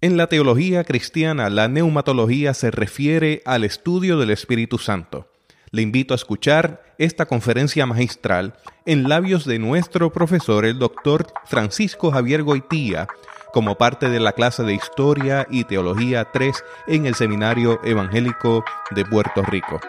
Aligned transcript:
En 0.00 0.16
la 0.16 0.28
teología 0.28 0.84
cristiana, 0.84 1.50
la 1.50 1.66
neumatología 1.66 2.54
se 2.54 2.70
refiere 2.70 3.42
al 3.44 3.64
estudio 3.64 4.16
del 4.16 4.30
Espíritu 4.30 4.78
Santo. 4.78 5.26
Le 5.72 5.82
invito 5.82 6.14
a 6.14 6.16
escuchar 6.16 6.94
esta 6.96 7.26
conferencia 7.26 7.84
magistral 7.84 8.54
en 8.84 9.08
labios 9.08 9.44
de 9.44 9.58
nuestro 9.58 10.12
profesor, 10.12 10.64
el 10.64 10.78
doctor 10.78 11.26
Francisco 11.46 12.12
Javier 12.12 12.44
Goitía, 12.44 13.08
como 13.52 13.76
parte 13.76 14.08
de 14.08 14.20
la 14.20 14.34
clase 14.34 14.62
de 14.62 14.74
Historia 14.74 15.48
y 15.50 15.64
Teología 15.64 16.30
3 16.32 16.54
en 16.86 17.06
el 17.06 17.16
Seminario 17.16 17.80
Evangélico 17.82 18.64
de 18.92 19.04
Puerto 19.04 19.42
Rico. 19.42 19.80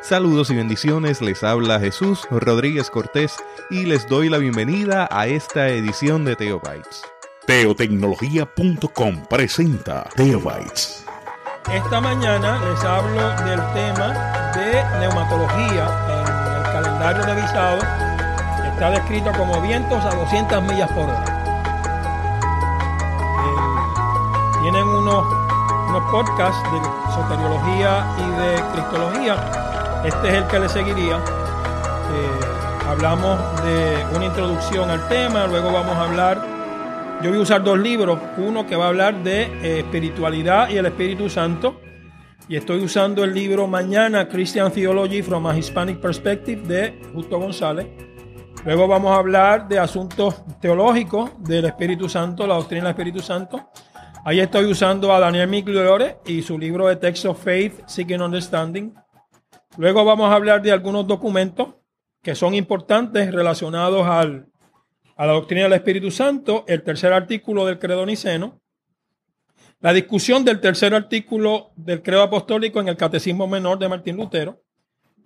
Saludos 0.00 0.50
y 0.50 0.54
bendiciones, 0.54 1.20
les 1.22 1.42
habla 1.42 1.80
Jesús 1.80 2.20
Rodríguez 2.30 2.88
Cortés 2.88 3.34
y 3.68 3.86
les 3.86 4.06
doy 4.06 4.28
la 4.28 4.38
bienvenida 4.38 5.08
a 5.10 5.26
esta 5.26 5.70
edición 5.70 6.24
de 6.24 6.36
Teobytes. 6.36 7.02
Teotecnología.com 7.48 9.24
presenta 9.26 10.04
Teobytes. 10.14 11.06
Esta 11.72 11.98
mañana 11.98 12.60
les 12.62 12.84
hablo 12.84 13.26
del 13.46 13.58
tema 13.72 14.52
de 14.52 14.84
neumatología 15.00 15.88
en 16.10 16.56
el 16.56 16.62
calendario 16.62 17.22
revisado. 17.22 17.78
Está 18.70 18.90
descrito 18.90 19.32
como 19.32 19.62
vientos 19.62 20.04
a 20.04 20.14
200 20.14 20.62
millas 20.64 20.92
por 20.92 21.04
hora. 21.04 21.24
Eh, 23.40 24.60
tienen 24.60 24.84
unos, 24.84 25.26
unos 25.88 26.02
podcasts 26.10 26.62
de 26.70 26.82
soteriología 27.14 28.06
y 28.18 28.30
de 28.42 28.62
cristología. 28.74 30.02
Este 30.04 30.28
es 30.28 30.34
el 30.34 30.46
que 30.48 30.58
le 30.58 30.68
seguiría. 30.68 31.16
Eh, 31.16 32.40
hablamos 32.90 33.38
de 33.62 34.06
una 34.14 34.26
introducción 34.26 34.90
al 34.90 35.08
tema, 35.08 35.46
luego 35.46 35.72
vamos 35.72 35.96
a 35.96 36.04
hablar 36.04 36.57
yo 37.22 37.30
voy 37.30 37.40
a 37.40 37.42
usar 37.42 37.64
dos 37.64 37.78
libros, 37.78 38.18
uno 38.36 38.64
que 38.66 38.76
va 38.76 38.86
a 38.86 38.88
hablar 38.88 39.24
de 39.24 39.42
eh, 39.42 39.80
espiritualidad 39.80 40.68
y 40.70 40.76
el 40.76 40.86
Espíritu 40.86 41.28
Santo, 41.28 41.80
y 42.48 42.54
estoy 42.56 42.82
usando 42.84 43.24
el 43.24 43.34
libro 43.34 43.66
Mañana 43.66 44.28
Christian 44.28 44.70
Theology 44.70 45.22
from 45.22 45.46
a 45.48 45.58
Hispanic 45.58 46.00
Perspective 46.00 46.62
de 46.62 47.02
Justo 47.12 47.38
González. 47.38 47.88
Luego 48.64 48.86
vamos 48.86 49.10
a 49.10 49.16
hablar 49.16 49.66
de 49.66 49.80
asuntos 49.80 50.42
teológicos 50.60 51.30
del 51.42 51.64
Espíritu 51.64 52.08
Santo, 52.08 52.46
la 52.46 52.54
doctrina 52.54 52.84
del 52.84 52.92
Espíritu 52.92 53.20
Santo. 53.20 53.68
Ahí 54.24 54.38
estoy 54.38 54.66
usando 54.66 55.12
a 55.12 55.18
Daniel 55.18 55.48
Migliore 55.48 56.18
y 56.24 56.42
su 56.42 56.56
libro 56.56 56.86
de 56.86 56.96
Text 56.96 57.24
of 57.24 57.42
Faith, 57.42 57.80
Seeking 57.86 58.22
Understanding. 58.22 58.94
Luego 59.76 60.04
vamos 60.04 60.30
a 60.30 60.34
hablar 60.34 60.62
de 60.62 60.70
algunos 60.70 61.06
documentos 61.06 61.74
que 62.22 62.34
son 62.34 62.54
importantes 62.54 63.32
relacionados 63.32 64.06
al 64.06 64.47
a 65.18 65.26
la 65.26 65.32
doctrina 65.32 65.64
del 65.64 65.72
Espíritu 65.72 66.12
Santo, 66.12 66.64
el 66.68 66.82
tercer 66.82 67.12
artículo 67.12 67.66
del 67.66 67.80
credo 67.80 68.06
niceno, 68.06 68.60
la 69.80 69.92
discusión 69.92 70.44
del 70.44 70.60
tercer 70.60 70.94
artículo 70.94 71.72
del 71.74 72.02
credo 72.02 72.22
apostólico 72.22 72.80
en 72.80 72.86
el 72.86 72.96
Catecismo 72.96 73.48
Menor 73.48 73.80
de 73.80 73.88
Martín 73.88 74.16
Lutero, 74.16 74.62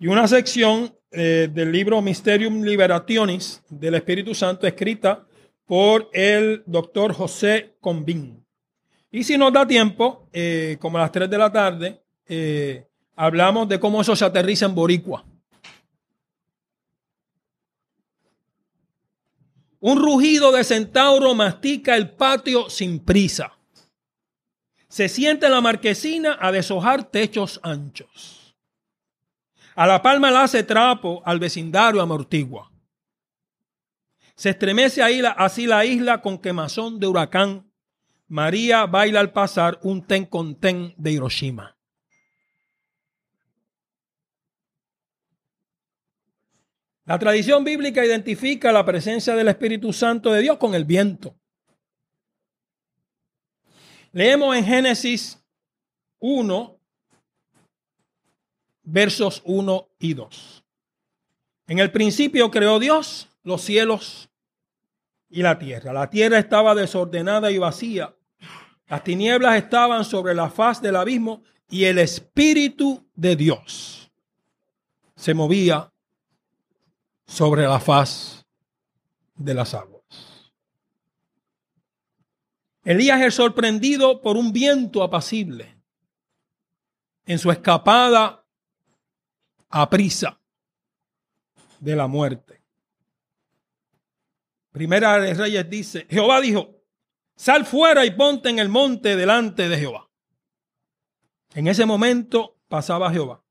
y 0.00 0.06
una 0.06 0.26
sección 0.26 0.94
eh, 1.10 1.50
del 1.52 1.70
libro 1.70 2.00
Mysterium 2.00 2.62
Liberationis 2.62 3.62
del 3.68 3.94
Espíritu 3.96 4.34
Santo 4.34 4.66
escrita 4.66 5.26
por 5.66 6.08
el 6.14 6.62
doctor 6.64 7.12
José 7.12 7.76
Combín. 7.78 8.42
Y 9.10 9.24
si 9.24 9.36
nos 9.36 9.52
da 9.52 9.66
tiempo, 9.66 10.26
eh, 10.32 10.78
como 10.80 10.96
a 10.96 11.02
las 11.02 11.12
3 11.12 11.28
de 11.28 11.38
la 11.38 11.52
tarde, 11.52 12.02
eh, 12.26 12.86
hablamos 13.14 13.68
de 13.68 13.78
cómo 13.78 14.00
eso 14.00 14.16
se 14.16 14.24
aterriza 14.24 14.64
en 14.64 14.74
Boricua. 14.74 15.26
Un 19.84 20.00
rugido 20.00 20.52
de 20.52 20.62
centauro 20.62 21.34
mastica 21.34 21.96
el 21.96 22.10
patio 22.10 22.70
sin 22.70 23.00
prisa. 23.00 23.58
Se 24.86 25.08
siente 25.08 25.46
en 25.46 25.52
la 25.52 25.60
marquesina 25.60 26.38
a 26.40 26.52
deshojar 26.52 27.02
techos 27.10 27.58
anchos. 27.64 28.54
A 29.74 29.88
la 29.88 30.00
palma 30.00 30.30
la 30.30 30.44
hace 30.44 30.62
trapo, 30.62 31.20
al 31.24 31.40
vecindario 31.40 32.00
amortigua. 32.00 32.70
Se 34.36 34.50
estremece 34.50 35.02
ahí 35.02 35.20
así 35.36 35.66
la 35.66 35.84
isla 35.84 36.22
con 36.22 36.38
quemazón 36.38 37.00
de 37.00 37.08
huracán. 37.08 37.68
María 38.28 38.86
baila 38.86 39.18
al 39.18 39.32
pasar 39.32 39.80
un 39.82 40.06
ten 40.06 40.26
con 40.26 40.54
ten 40.54 40.94
de 40.96 41.10
Hiroshima. 41.10 41.76
La 47.04 47.18
tradición 47.18 47.64
bíblica 47.64 48.04
identifica 48.04 48.70
la 48.70 48.84
presencia 48.84 49.34
del 49.34 49.48
Espíritu 49.48 49.92
Santo 49.92 50.32
de 50.32 50.40
Dios 50.40 50.58
con 50.58 50.74
el 50.74 50.84
viento. 50.84 51.34
Leemos 54.12 54.56
en 54.56 54.64
Génesis 54.64 55.42
1, 56.20 56.78
versos 58.84 59.42
1 59.44 59.88
y 59.98 60.14
2. 60.14 60.64
En 61.66 61.78
el 61.78 61.90
principio 61.90 62.50
creó 62.50 62.78
Dios 62.78 63.28
los 63.42 63.62
cielos 63.62 64.30
y 65.28 65.42
la 65.42 65.58
tierra. 65.58 65.92
La 65.92 66.08
tierra 66.10 66.38
estaba 66.38 66.74
desordenada 66.74 67.50
y 67.50 67.58
vacía. 67.58 68.14
Las 68.86 69.02
tinieblas 69.02 69.56
estaban 69.56 70.04
sobre 70.04 70.34
la 70.34 70.50
faz 70.50 70.80
del 70.80 70.96
abismo 70.96 71.42
y 71.68 71.84
el 71.84 71.98
Espíritu 71.98 73.08
de 73.14 73.34
Dios 73.34 74.02
se 75.16 75.34
movía 75.34 75.91
sobre 77.26 77.62
la 77.62 77.80
faz 77.80 78.44
de 79.34 79.54
las 79.54 79.74
aguas. 79.74 80.52
Elías 82.84 83.20
es 83.22 83.34
sorprendido 83.34 84.20
por 84.20 84.36
un 84.36 84.52
viento 84.52 85.02
apacible 85.02 85.78
en 87.26 87.38
su 87.38 87.50
escapada 87.50 88.44
a 89.68 89.88
prisa 89.88 90.40
de 91.78 91.96
la 91.96 92.06
muerte. 92.06 92.60
Primera 94.72 95.18
de 95.18 95.34
Reyes 95.34 95.70
dice, 95.70 96.06
Jehová 96.10 96.40
dijo, 96.40 96.82
sal 97.36 97.64
fuera 97.64 98.04
y 98.04 98.10
ponte 98.10 98.48
en 98.48 98.58
el 98.58 98.68
monte 98.68 99.16
delante 99.16 99.68
de 99.68 99.78
Jehová. 99.78 100.10
En 101.54 101.66
ese 101.68 101.86
momento 101.86 102.58
pasaba 102.68 103.12
Jehová 103.12 103.42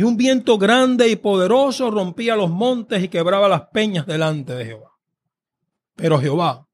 y 0.00 0.02
un 0.02 0.16
viento 0.16 0.56
grande 0.56 1.10
y 1.10 1.16
poderoso 1.16 1.90
rompía 1.90 2.34
los 2.34 2.48
montes 2.48 3.04
y 3.04 3.08
quebraba 3.08 3.50
las 3.50 3.68
peñas 3.68 4.06
delante 4.06 4.54
de 4.54 4.64
Jehová. 4.64 4.96
Pero 5.94 6.18
Jehová 6.18 6.66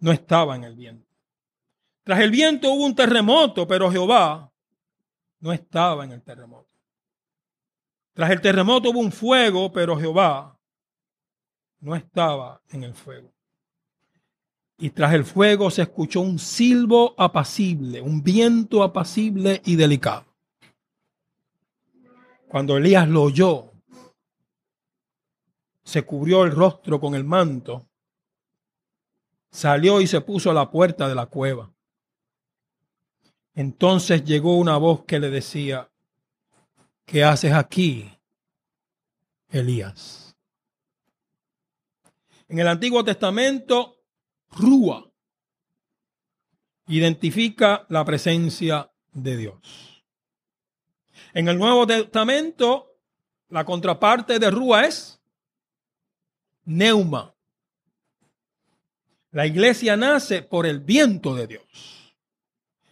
no 0.00 0.12
estaba 0.12 0.54
en 0.54 0.64
el 0.64 0.76
viento. 0.76 1.08
Tras 2.04 2.20
el 2.20 2.30
viento 2.30 2.70
hubo 2.70 2.84
un 2.84 2.94
terremoto, 2.94 3.66
pero 3.66 3.90
Jehová 3.90 4.52
no 5.40 5.50
estaba 5.50 6.04
en 6.04 6.12
el 6.12 6.22
terremoto. 6.22 6.68
Tras 8.12 8.32
el 8.32 8.42
terremoto 8.42 8.90
hubo 8.90 9.00
un 9.00 9.10
fuego, 9.10 9.72
pero 9.72 9.98
Jehová 9.98 10.60
no 11.80 11.96
estaba 11.96 12.60
en 12.68 12.84
el 12.84 12.92
fuego. 12.92 13.32
Y 14.76 14.90
tras 14.90 15.14
el 15.14 15.24
fuego 15.24 15.70
se 15.70 15.80
escuchó 15.80 16.20
un 16.20 16.38
silbo 16.38 17.14
apacible, 17.16 18.02
un 18.02 18.22
viento 18.22 18.82
apacible 18.82 19.62
y 19.64 19.76
delicado. 19.76 20.25
Cuando 22.56 22.78
Elías 22.78 23.06
lo 23.06 23.24
oyó, 23.24 23.70
se 25.84 26.06
cubrió 26.06 26.42
el 26.42 26.52
rostro 26.52 26.98
con 26.98 27.14
el 27.14 27.22
manto, 27.22 27.86
salió 29.50 30.00
y 30.00 30.06
se 30.06 30.22
puso 30.22 30.50
a 30.50 30.54
la 30.54 30.70
puerta 30.70 31.06
de 31.06 31.14
la 31.14 31.26
cueva. 31.26 31.70
Entonces 33.54 34.24
llegó 34.24 34.56
una 34.56 34.78
voz 34.78 35.04
que 35.04 35.18
le 35.18 35.28
decía, 35.28 35.90
¿qué 37.04 37.24
haces 37.24 37.52
aquí, 37.52 38.10
Elías? 39.50 40.34
En 42.48 42.58
el 42.58 42.68
Antiguo 42.68 43.04
Testamento, 43.04 43.98
Rúa 44.52 45.06
identifica 46.86 47.84
la 47.90 48.02
presencia 48.02 48.90
de 49.12 49.36
Dios. 49.36 49.85
En 51.36 51.48
el 51.48 51.58
Nuevo 51.58 51.86
Testamento, 51.86 52.96
la 53.50 53.66
contraparte 53.66 54.38
de 54.38 54.50
Rúa 54.50 54.86
es 54.86 55.20
Neuma. 56.64 57.34
La 59.32 59.46
iglesia 59.46 59.98
nace 59.98 60.40
por 60.40 60.64
el 60.64 60.80
viento 60.80 61.34
de 61.34 61.46
Dios. 61.46 62.14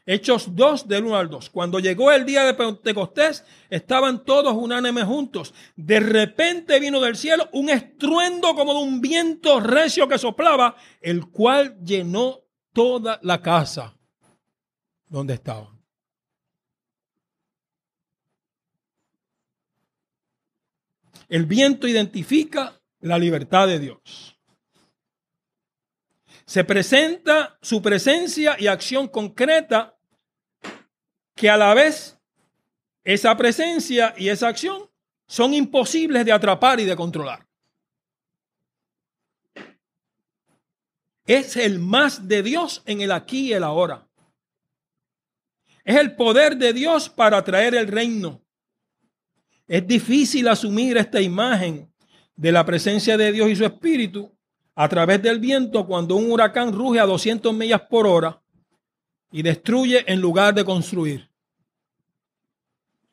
Hechos 0.04 0.54
2 0.54 0.86
del 0.86 1.06
1 1.06 1.16
al 1.16 1.30
2. 1.30 1.48
Cuando 1.48 1.78
llegó 1.78 2.12
el 2.12 2.26
día 2.26 2.44
de 2.44 2.52
Pentecostés, 2.52 3.46
estaban 3.70 4.26
todos 4.26 4.52
unánimes 4.52 5.04
juntos. 5.04 5.54
De 5.74 5.98
repente 6.00 6.78
vino 6.80 7.00
del 7.00 7.16
cielo 7.16 7.48
un 7.52 7.70
estruendo 7.70 8.54
como 8.54 8.74
de 8.74 8.80
un 8.80 9.00
viento 9.00 9.58
recio 9.58 10.06
que 10.06 10.18
soplaba, 10.18 10.76
el 11.00 11.30
cual 11.30 11.82
llenó 11.82 12.40
toda 12.74 13.18
la 13.22 13.40
casa 13.40 13.96
donde 15.08 15.32
estaban. 15.32 15.73
El 21.34 21.46
viento 21.46 21.88
identifica 21.88 22.80
la 23.00 23.18
libertad 23.18 23.66
de 23.66 23.80
Dios. 23.80 24.38
Se 26.46 26.62
presenta 26.62 27.58
su 27.60 27.82
presencia 27.82 28.54
y 28.56 28.68
acción 28.68 29.08
concreta 29.08 29.98
que 31.34 31.50
a 31.50 31.56
la 31.56 31.74
vez 31.74 32.16
esa 33.02 33.36
presencia 33.36 34.14
y 34.16 34.28
esa 34.28 34.46
acción 34.46 34.88
son 35.26 35.54
imposibles 35.54 36.24
de 36.24 36.30
atrapar 36.30 36.78
y 36.78 36.84
de 36.84 36.94
controlar. 36.94 37.44
Es 41.26 41.56
el 41.56 41.80
más 41.80 42.28
de 42.28 42.44
Dios 42.44 42.80
en 42.86 43.00
el 43.00 43.10
aquí 43.10 43.48
y 43.48 43.54
el 43.54 43.64
ahora. 43.64 44.06
Es 45.82 45.96
el 45.96 46.14
poder 46.14 46.58
de 46.58 46.72
Dios 46.72 47.08
para 47.08 47.42
traer 47.42 47.74
el 47.74 47.88
reino. 47.88 48.43
Es 49.66 49.86
difícil 49.86 50.48
asumir 50.48 50.96
esta 50.96 51.20
imagen 51.20 51.90
de 52.36 52.52
la 52.52 52.64
presencia 52.64 53.16
de 53.16 53.32
Dios 53.32 53.48
y 53.48 53.56
su 53.56 53.64
espíritu 53.64 54.30
a 54.74 54.88
través 54.88 55.22
del 55.22 55.38
viento 55.38 55.86
cuando 55.86 56.16
un 56.16 56.30
huracán 56.30 56.72
ruge 56.72 57.00
a 57.00 57.06
200 57.06 57.54
millas 57.54 57.82
por 57.82 58.06
hora 58.06 58.42
y 59.30 59.42
destruye 59.42 60.04
en 60.10 60.20
lugar 60.20 60.54
de 60.54 60.64
construir. 60.64 61.30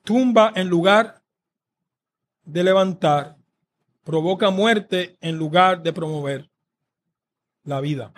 Tumba 0.04 0.52
en 0.56 0.68
lugar 0.68 1.22
de 2.44 2.64
levantar. 2.64 3.38
Provoca 4.04 4.50
muerte 4.50 5.18
en 5.22 5.38
lugar 5.38 5.82
de 5.84 5.94
promover 5.94 6.50
la 7.64 7.80
vida. 7.80 8.12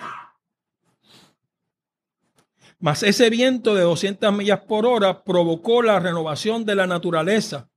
Mas 2.79 3.03
ese 3.03 3.29
viento 3.29 3.75
de 3.75 3.81
200 3.83 4.33
millas 4.33 4.61
por 4.61 4.85
hora 4.85 5.23
provocó 5.23 5.81
la 5.81 5.99
renovación 5.99 6.65
de 6.65 6.75
la 6.75 6.87
naturaleza, 6.87 7.69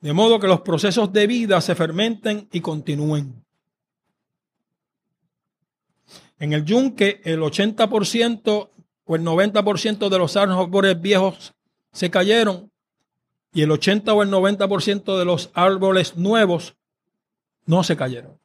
de 0.00 0.12
modo 0.12 0.38
que 0.38 0.46
los 0.46 0.60
procesos 0.60 1.12
de 1.12 1.26
vida 1.26 1.60
se 1.60 1.74
fermenten 1.74 2.48
y 2.52 2.60
continúen. 2.60 3.44
En 6.38 6.52
el 6.52 6.64
yunque, 6.64 7.20
el 7.24 7.40
80% 7.40 8.70
o 9.04 9.16
el 9.16 9.22
90% 9.22 10.08
de 10.08 10.18
los 10.18 10.36
árboles 10.36 11.00
viejos 11.00 11.54
se 11.92 12.10
cayeron 12.10 12.70
y 13.52 13.62
el 13.62 13.70
80 13.70 14.12
o 14.12 14.22
el 14.22 14.30
90% 14.30 15.18
de 15.18 15.24
los 15.24 15.50
árboles 15.54 16.16
nuevos 16.16 16.76
no 17.64 17.82
se 17.82 17.96
cayeron. 17.96 18.38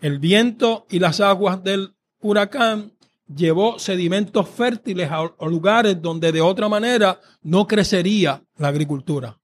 El 0.00 0.18
viento 0.18 0.86
y 0.90 0.98
las 0.98 1.20
aguas 1.20 1.64
del 1.64 1.94
huracán 2.20 2.92
llevó 3.34 3.78
sedimentos 3.78 4.48
fértiles 4.48 5.10
a 5.10 5.30
lugares 5.46 6.00
donde 6.00 6.32
de 6.32 6.40
otra 6.40 6.68
manera 6.68 7.20
no 7.42 7.66
crecería 7.66 8.42
la 8.56 8.68
agricultura. 8.68 9.38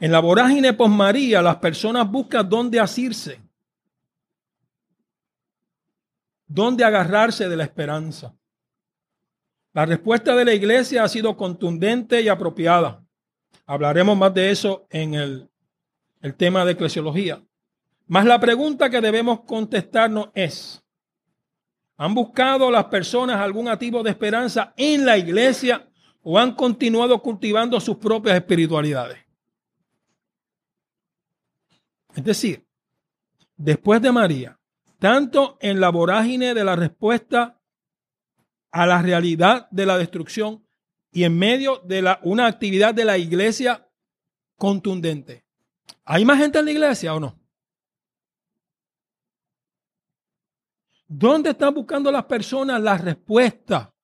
En 0.00 0.10
la 0.10 0.20
vorágine 0.20 0.72
María, 0.72 1.40
las 1.40 1.56
personas 1.56 2.10
buscan 2.10 2.48
dónde 2.48 2.80
asirse, 2.80 3.40
dónde 6.46 6.84
agarrarse 6.84 7.48
de 7.48 7.56
la 7.56 7.64
esperanza. 7.64 8.36
La 9.72 9.86
respuesta 9.86 10.36
de 10.36 10.44
la 10.44 10.52
iglesia 10.52 11.04
ha 11.04 11.08
sido 11.08 11.36
contundente 11.36 12.20
y 12.20 12.28
apropiada. 12.28 13.02
Hablaremos 13.66 14.16
más 14.16 14.34
de 14.34 14.50
eso 14.50 14.86
en 14.90 15.14
el, 15.14 15.50
el 16.20 16.34
tema 16.34 16.64
de 16.64 16.72
eclesiología. 16.72 17.42
Mas 18.06 18.24
la 18.24 18.38
pregunta 18.38 18.90
que 18.90 19.00
debemos 19.00 19.40
contestarnos 19.40 20.28
es, 20.34 20.82
¿han 21.96 22.14
buscado 22.14 22.70
las 22.70 22.84
personas 22.86 23.36
algún 23.36 23.68
activo 23.68 24.02
de 24.02 24.10
esperanza 24.10 24.74
en 24.76 25.06
la 25.06 25.16
iglesia 25.16 25.88
o 26.22 26.38
han 26.38 26.54
continuado 26.54 27.20
cultivando 27.22 27.80
sus 27.80 27.96
propias 27.96 28.36
espiritualidades? 28.36 29.18
Es 32.14 32.24
decir, 32.24 32.64
después 33.56 34.00
de 34.00 34.12
María, 34.12 34.58
tanto 34.98 35.58
en 35.60 35.80
la 35.80 35.90
vorágine 35.90 36.54
de 36.54 36.64
la 36.64 36.76
respuesta 36.76 37.58
a 38.70 38.86
la 38.86 39.02
realidad 39.02 39.68
de 39.70 39.86
la 39.86 39.98
destrucción 39.98 40.64
y 41.10 41.24
en 41.24 41.38
medio 41.38 41.78
de 41.84 42.02
la, 42.02 42.20
una 42.22 42.46
actividad 42.46 42.94
de 42.94 43.04
la 43.04 43.18
iglesia 43.18 43.88
contundente. 44.56 45.44
¿Hay 46.04 46.24
más 46.24 46.38
gente 46.38 46.58
en 46.58 46.64
la 46.66 46.70
iglesia 46.70 47.14
o 47.14 47.20
no? 47.20 47.43
¿Dónde 51.16 51.50
están 51.50 51.72
buscando 51.72 52.10
las 52.10 52.24
personas 52.24 52.82
la 52.82 52.98
respuesta 52.98 53.94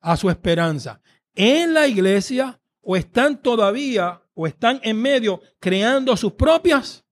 a 0.00 0.16
su 0.16 0.30
esperanza? 0.30 1.00
¿En 1.34 1.74
la 1.74 1.88
iglesia 1.88 2.60
o 2.80 2.96
están 2.96 3.42
todavía 3.42 4.22
o 4.32 4.46
están 4.46 4.78
en 4.84 5.02
medio 5.02 5.40
creando 5.58 6.16
sus 6.16 6.34
propias 6.34 7.04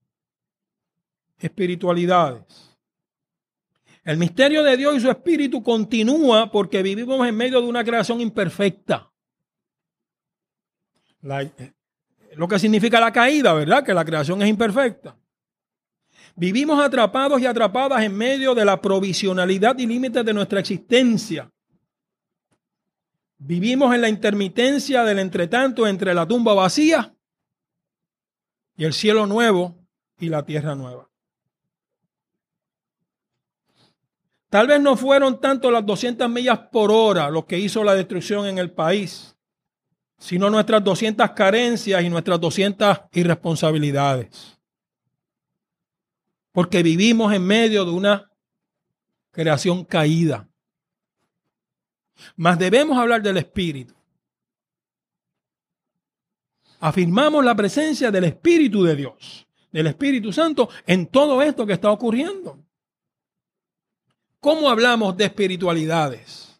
espiritualidades? 1.37 2.77
El 4.05 4.15
misterio 4.17 4.63
de 4.63 4.77
Dios 4.77 4.95
y 4.95 5.01
su 5.01 5.09
espíritu 5.09 5.61
continúa 5.61 6.49
porque 6.49 6.81
vivimos 6.81 7.27
en 7.27 7.35
medio 7.35 7.59
de 7.59 7.67
una 7.67 7.83
creación 7.83 8.21
imperfecta. 8.21 9.11
Eh, 11.21 11.73
lo 12.35 12.47
que 12.47 12.57
significa 12.57 13.01
la 13.01 13.11
caída, 13.11 13.53
¿verdad? 13.53 13.83
Que 13.83 13.93
la 13.93 14.05
creación 14.05 14.41
es 14.41 14.47
imperfecta. 14.47 15.20
Vivimos 16.35 16.83
atrapados 16.83 17.41
y 17.41 17.45
atrapadas 17.45 18.03
en 18.03 18.15
medio 18.15 18.55
de 18.55 18.65
la 18.65 18.81
provisionalidad 18.81 19.77
y 19.77 19.85
límites 19.85 20.23
de 20.25 20.33
nuestra 20.33 20.59
existencia. 20.59 21.51
Vivimos 23.37 23.93
en 23.93 24.01
la 24.01 24.09
intermitencia 24.09 25.03
del 25.03 25.19
entretanto 25.19 25.87
entre 25.87 26.13
la 26.13 26.27
tumba 26.27 26.53
vacía 26.53 27.13
y 28.77 28.85
el 28.85 28.93
cielo 28.93 29.25
nuevo 29.25 29.77
y 30.19 30.29
la 30.29 30.45
tierra 30.45 30.75
nueva. 30.75 31.09
Tal 34.49 34.67
vez 34.67 34.81
no 34.81 34.97
fueron 34.97 35.39
tanto 35.39 35.71
las 35.71 35.85
200 35.85 36.29
millas 36.29 36.59
por 36.71 36.91
hora 36.91 37.29
lo 37.29 37.45
que 37.45 37.57
hizo 37.57 37.83
la 37.83 37.95
destrucción 37.95 38.45
en 38.47 38.57
el 38.57 38.71
país, 38.71 39.37
sino 40.17 40.49
nuestras 40.49 40.83
200 40.83 41.31
carencias 41.31 42.03
y 42.03 42.09
nuestras 42.09 42.39
200 42.39 43.01
irresponsabilidades. 43.13 44.60
Porque 46.51 46.83
vivimos 46.83 47.33
en 47.33 47.45
medio 47.45 47.85
de 47.85 47.91
una 47.91 48.31
creación 49.31 49.85
caída. 49.85 50.47
Mas 52.35 52.59
debemos 52.59 52.97
hablar 52.97 53.21
del 53.21 53.37
Espíritu. 53.37 53.93
Afirmamos 56.79 57.45
la 57.45 57.55
presencia 57.55 58.11
del 58.11 58.25
Espíritu 58.25 58.83
de 58.83 58.95
Dios, 58.95 59.47
del 59.71 59.87
Espíritu 59.87 60.33
Santo, 60.33 60.69
en 60.85 61.07
todo 61.07 61.41
esto 61.41 61.65
que 61.65 61.73
está 61.73 61.91
ocurriendo. 61.91 62.59
¿Cómo 64.39 64.69
hablamos 64.69 65.15
de 65.15 65.25
espiritualidades? 65.25 66.59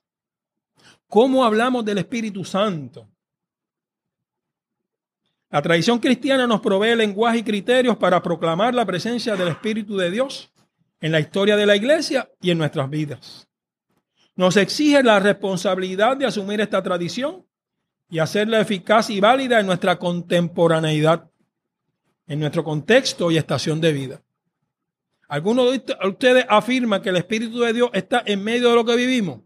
¿Cómo 1.08 1.44
hablamos 1.44 1.84
del 1.84 1.98
Espíritu 1.98 2.46
Santo? 2.46 3.11
La 5.51 5.62
tradición 5.62 6.00
cristiana 6.00 6.48
nos 6.48 6.62
provee 6.62 6.96
lenguaje 6.96 7.39
y 7.39 7.43
criterios 7.43 7.98
para 7.98 8.24
proclamar 8.24 8.74
la 8.74 8.86
presencia 8.86 9.36
del 9.36 9.50
Espíritu 9.50 9.98
de 9.98 10.10
Dios 10.10 10.50
en 11.01 11.12
la 11.12 11.20
historia 11.20 11.58
de 11.58 11.65
la 11.65 11.75
iglesia 11.75 12.31
y 12.39 12.51
en 12.51 12.58
nuestras 12.58 12.89
vidas. 12.89 13.50
Nos 14.36 14.55
exige 14.55 15.03
la 15.03 15.20
responsabilidad 15.20 16.15
de 16.15 16.25
asumir 16.25 16.62
esta 16.62 16.81
tradición 16.81 17.46
y 18.10 18.20
hacerla 18.20 18.62
eficaz 18.62 19.10
y 19.10 19.20
válida 19.20 19.60
en 19.60 19.65
nuestra 19.65 20.00
contemporaneidad, 20.00 21.29
en 22.27 22.39
nuestro 22.39 22.63
contexto 22.63 23.29
y 23.29 23.38
estación 23.38 23.81
de 23.81 23.91
vida. 23.91 24.22
¿Alguno 25.27 25.70
de 25.70 25.84
ustedes 26.08 26.46
afirma 26.48 27.01
que 27.01 27.10
el 27.10 27.17
Espíritu 27.17 27.60
de 27.60 27.74
Dios 27.74 27.89
está 27.93 28.24
en 28.25 28.41
medio 28.41 28.70
de 28.70 28.75
lo 28.75 28.86
que 28.86 28.96
vivimos? 28.96 29.41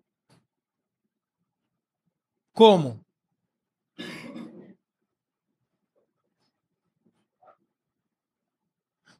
¿Cómo? 2.53 3.04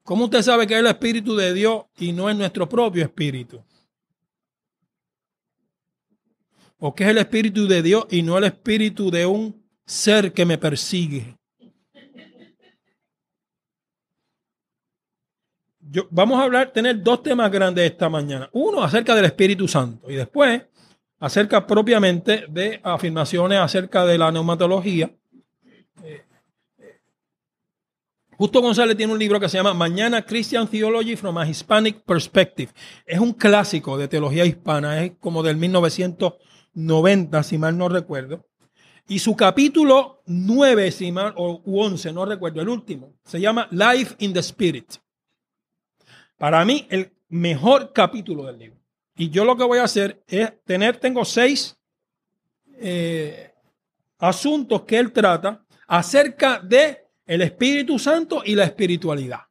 ¿Cómo 0.06 0.26
usted 0.26 0.44
sabe 0.44 0.68
que 0.68 0.76
es 0.76 0.80
el 0.80 0.86
Espíritu 0.86 1.36
de 1.36 1.52
Dios 1.52 1.86
y 1.98 2.12
no 2.12 2.30
es 2.30 2.38
nuestro 2.38 2.70
propio 2.70 3.04
Espíritu? 3.04 3.64
¿O 6.78 6.94
que 6.94 7.04
es 7.06 7.10
el 7.10 7.18
Espíritu 7.18 7.68
de 7.68 7.82
Dios 7.82 8.06
y 8.12 8.22
no 8.22 8.38
el 8.38 8.44
Espíritu 8.44 9.10
de 9.10 9.26
un 9.26 9.66
ser 9.84 10.32
que 10.32 10.46
me 10.46 10.60
persigue? 10.60 11.36
vamos 16.10 16.40
a 16.40 16.44
hablar, 16.44 16.72
tener 16.72 17.02
dos 17.02 17.24
temas 17.24 17.52
grandes 17.52 17.90
esta 17.90 18.08
mañana. 18.08 18.50
Uno 18.54 18.84
acerca 18.84 19.16
del 19.16 19.26
Espíritu 19.26 19.68
Santo 19.68 20.12
y 20.12 20.16
después 20.16 20.62
acerca 21.20 21.66
propiamente 21.66 22.46
de 22.50 22.80
afirmaciones 22.84 23.60
acerca 23.60 24.06
de 24.06 24.18
la 24.18 24.32
neumatología. 24.32 25.10
Eh, 26.04 26.25
Justo 28.38 28.62
González 28.62 28.98
tiene 28.98 29.14
un 29.14 29.20
libro 29.20 29.40
que 29.40 29.48
se 29.48 29.56
llama 29.56 29.74
Mañana 29.74 30.26
Christian 30.26 30.68
Theology 30.68 31.16
from 31.16 31.38
a 31.38 31.48
Hispanic 31.48 32.02
Perspective. 32.04 32.70
Es 33.06 33.20
un 33.20 33.32
clásico 33.32 33.98
de 33.98 34.10
teología 34.10 34.46
hispana, 34.46 35.04
es 35.04 35.14
como 35.22 35.42
del 35.42 35.56
1990, 35.56 37.44
si 37.44 37.58
mal 37.58 37.78
no 37.78 37.88
recuerdo. 37.88 38.46
Y 39.08 39.20
su 39.20 39.38
capítulo 39.38 40.22
9, 40.26 40.94
o 41.38 41.62
11, 41.66 42.12
no 42.12 42.26
recuerdo, 42.26 42.62
el 42.62 42.68
último, 42.68 43.14
se 43.24 43.40
llama 43.40 43.70
Life 43.72 44.16
in 44.20 44.34
the 44.34 44.40
Spirit. 44.40 44.96
Para 46.38 46.66
mí, 46.66 46.88
el 46.90 47.14
mejor 47.30 47.94
capítulo 47.94 48.46
del 48.48 48.60
libro. 48.60 48.80
Y 49.16 49.30
yo 49.30 49.46
lo 49.46 49.56
que 49.56 49.64
voy 49.64 49.80
a 49.80 49.84
hacer 49.84 50.22
es 50.28 50.52
tener, 50.66 50.98
tengo 50.98 51.24
seis 51.24 51.78
eh, 52.80 53.54
asuntos 54.18 54.82
que 54.82 54.98
él 54.98 55.14
trata 55.14 55.66
acerca 55.88 56.60
de 56.60 57.05
el 57.26 57.42
Espíritu 57.42 58.00
Santo 58.00 58.42
y 58.46 58.56
la 58.56 58.66
espiritualidad. 58.66 59.42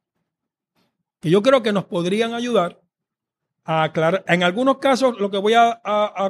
Que 1.19 1.29
yo 1.29 1.41
creo 1.41 1.61
que 1.63 1.73
nos 1.73 1.85
podrían 1.85 2.33
ayudar 2.33 2.81
a 3.63 3.83
aclarar. 3.83 4.23
En 4.27 4.43
algunos 4.43 4.77
casos, 4.77 5.19
lo 5.19 5.29
que 5.31 5.37
voy 5.37 5.53
a, 5.55 5.81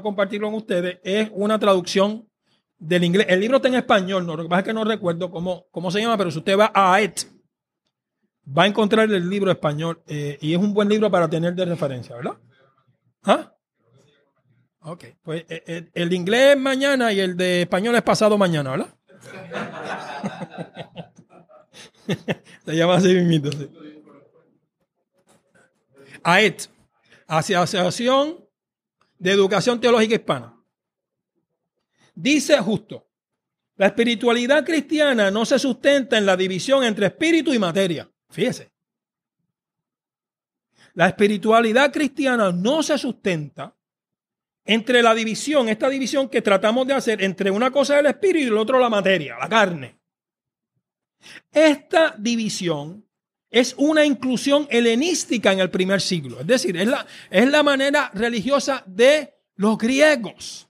compartir 0.01 0.41
con 0.41 0.53
ustedes 0.53 0.99
es 1.03 1.29
una 1.33 1.59
traducción 1.59 2.27
del 2.77 3.03
inglés. 3.03 3.27
El 3.29 3.41
libro 3.41 3.57
está 3.57 3.67
en 3.67 3.75
español, 3.75 4.25
¿no? 4.25 4.35
lo 4.35 4.43
que 4.43 4.49
pasa 4.49 4.61
es 4.61 4.65
que 4.65 4.73
no 4.73 4.83
recuerdo 4.83 5.29
cómo, 5.29 5.65
cómo 5.71 5.91
se 5.91 6.01
llama, 6.01 6.17
pero 6.17 6.31
si 6.31 6.39
usted 6.39 6.57
va 6.57 6.71
a 6.73 6.95
AET, 6.95 7.27
va 8.45 8.63
a 8.63 8.67
encontrar 8.67 9.11
el 9.11 9.29
libro 9.29 9.51
español 9.51 10.01
eh, 10.07 10.37
y 10.41 10.53
es 10.53 10.59
un 10.59 10.73
buen 10.73 10.89
libro 10.89 11.09
para 11.09 11.29
tener 11.29 11.53
de 11.55 11.65
referencia, 11.65 12.15
¿verdad? 12.15 12.37
¿Ah? 13.23 13.51
Ok, 14.81 15.05
pues 15.23 15.45
eh, 15.49 15.63
eh, 15.65 15.89
el, 15.93 16.13
inglés 16.13 16.55
es 16.55 16.61
mañana 16.61 17.11
y 17.11 17.19
el 17.19 17.35
de 17.35 17.63
español 17.63 17.95
es 17.95 18.03
pasado 18.03 18.37
mañana, 18.37 18.71
¿verdad? 18.71 18.87
Se 22.65 22.75
llama 22.75 22.95
así 22.95 23.13
mismo. 23.13 23.49
AET, 26.23 26.69
Asociación 27.27 28.43
de 29.19 29.31
Educación 29.31 29.79
Teológica 29.79 30.15
Hispana. 30.15 30.55
Dice 32.13 32.57
justo, 32.59 33.07
la 33.75 33.87
espiritualidad 33.87 34.65
cristiana 34.65 35.29
no 35.29 35.45
se 35.45 35.59
sustenta 35.59 36.17
en 36.17 36.25
la 36.25 36.37
división 36.37 36.83
entre 36.83 37.07
espíritu 37.07 37.53
y 37.53 37.59
materia. 37.59 38.09
Fíjese. 38.29 38.71
La 40.93 41.07
espiritualidad 41.07 41.91
cristiana 41.91 42.51
no 42.51 42.81
se 42.81 42.97
sustenta 42.97 43.75
entre 44.63 45.03
la 45.03 45.13
división, 45.13 45.67
esta 45.67 45.89
división 45.89 46.29
que 46.29 46.41
tratamos 46.41 46.87
de 46.87 46.93
hacer 46.93 47.21
entre 47.21 47.51
una 47.51 47.69
cosa 47.69 47.97
del 47.97 48.07
espíritu 48.07 48.45
y 48.45 48.47
el 48.47 48.57
otro 48.57 48.79
la 48.79 48.89
materia, 48.89 49.37
la 49.37 49.49
carne. 49.49 49.99
Esta 51.51 52.15
división 52.17 53.03
es 53.49 53.73
una 53.77 54.05
inclusión 54.05 54.67
helenística 54.69 55.51
en 55.53 55.59
el 55.59 55.69
primer 55.69 56.01
siglo, 56.01 56.41
es 56.41 56.47
decir, 56.47 56.75
es 56.77 56.87
la, 56.87 57.05
es 57.29 57.49
la 57.49 57.63
manera 57.63 58.11
religiosa 58.13 58.83
de 58.85 59.33
los 59.55 59.77
griegos 59.77 60.67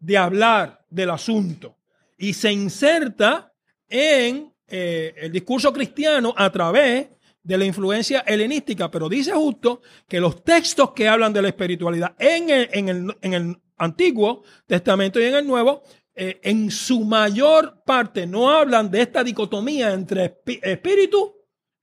de 0.00 0.18
hablar 0.18 0.84
del 0.90 1.10
asunto. 1.10 1.76
Y 2.18 2.34
se 2.34 2.52
inserta 2.52 3.52
en 3.88 4.52
eh, 4.66 5.14
el 5.16 5.32
discurso 5.32 5.72
cristiano 5.72 6.34
a 6.36 6.50
través 6.50 7.08
de 7.42 7.58
la 7.58 7.64
influencia 7.64 8.20
helenística, 8.20 8.90
pero 8.90 9.08
dice 9.08 9.32
justo 9.32 9.82
que 10.08 10.20
los 10.20 10.44
textos 10.44 10.92
que 10.92 11.08
hablan 11.08 11.32
de 11.32 11.42
la 11.42 11.48
espiritualidad 11.48 12.14
en 12.18 12.50
el, 12.50 13.56
Antiguo 13.76 14.44
Testamento 14.66 15.20
y 15.20 15.24
en 15.24 15.34
el 15.34 15.46
Nuevo, 15.46 15.82
eh, 16.14 16.40
en 16.42 16.70
su 16.70 17.04
mayor 17.04 17.82
parte 17.84 18.26
no 18.26 18.50
hablan 18.50 18.90
de 18.90 19.02
esta 19.02 19.24
dicotomía 19.24 19.92
entre 19.92 20.40
espíritu 20.62 21.34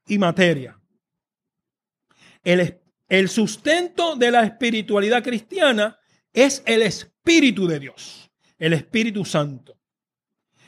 y 0.05 0.17
materia. 0.17 0.79
El, 2.43 2.79
el 3.07 3.29
sustento 3.29 4.15
de 4.15 4.31
la 4.31 4.43
espiritualidad 4.43 5.23
cristiana 5.23 5.99
es 6.31 6.61
el 6.65 6.83
Espíritu 6.83 7.67
de 7.67 7.79
Dios, 7.79 8.31
el 8.57 8.73
Espíritu 8.73 9.25
Santo. 9.25 9.77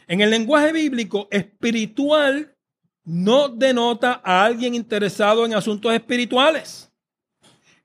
En 0.07 0.21
el 0.21 0.31
lenguaje 0.31 0.73
bíblico, 0.73 1.27
espiritual 1.31 2.55
no 3.03 3.47
denota 3.49 4.21
a 4.23 4.43
alguien 4.43 4.75
interesado 4.75 5.45
en 5.45 5.53
asuntos 5.53 5.93
espirituales, 5.93 6.91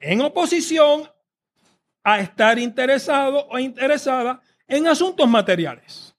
en 0.01 0.23
oposición 0.23 1.11
a 2.03 2.21
estar 2.21 2.59
interesado 2.59 3.47
o 3.49 3.59
interesada 3.59 4.41
en 4.69 4.87
asuntos 4.87 5.29
materiales. 5.29 6.15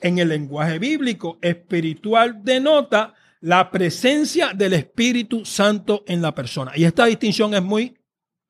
En 0.00 0.18
el 0.18 0.28
lenguaje 0.28 0.78
bíblico, 0.78 1.38
espiritual 1.40 2.42
denota 2.42 3.14
la 3.40 3.70
presencia 3.70 4.52
del 4.52 4.74
Espíritu 4.74 5.44
Santo 5.44 6.04
en 6.06 6.22
la 6.22 6.34
persona. 6.34 6.72
Y 6.74 6.84
esta 6.84 7.06
distinción 7.06 7.54
es 7.54 7.62
muy 7.62 7.96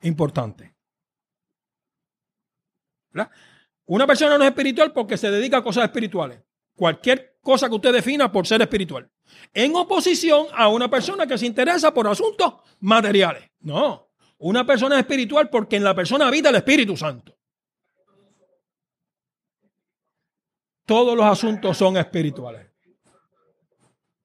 importante. 0.02 0.74
Una 3.86 4.06
persona 4.06 4.36
no 4.36 4.44
es 4.44 4.50
espiritual 4.50 4.92
porque 4.92 5.16
se 5.16 5.30
dedica 5.30 5.58
a 5.58 5.62
cosas 5.62 5.84
espirituales. 5.84 6.40
Cualquier 6.74 7.38
cosa 7.40 7.68
que 7.68 7.74
usted 7.76 7.92
defina 7.92 8.30
por 8.30 8.46
ser 8.46 8.60
espiritual. 8.60 9.08
En 9.54 9.74
oposición 9.76 10.46
a 10.52 10.68
una 10.68 10.90
persona 10.90 11.26
que 11.26 11.38
se 11.38 11.46
interesa 11.46 11.94
por 11.94 12.06
asuntos 12.06 12.54
materiales. 12.80 13.48
No, 13.60 14.10
una 14.38 14.66
persona 14.66 14.96
es 14.96 15.00
espiritual 15.00 15.48
porque 15.48 15.76
en 15.76 15.84
la 15.84 15.94
persona 15.94 16.26
habita 16.26 16.50
el 16.50 16.56
Espíritu 16.56 16.96
Santo. 16.96 17.35
Todos 20.86 21.16
los 21.16 21.26
asuntos 21.26 21.76
son 21.76 21.96
espirituales. 21.96 22.66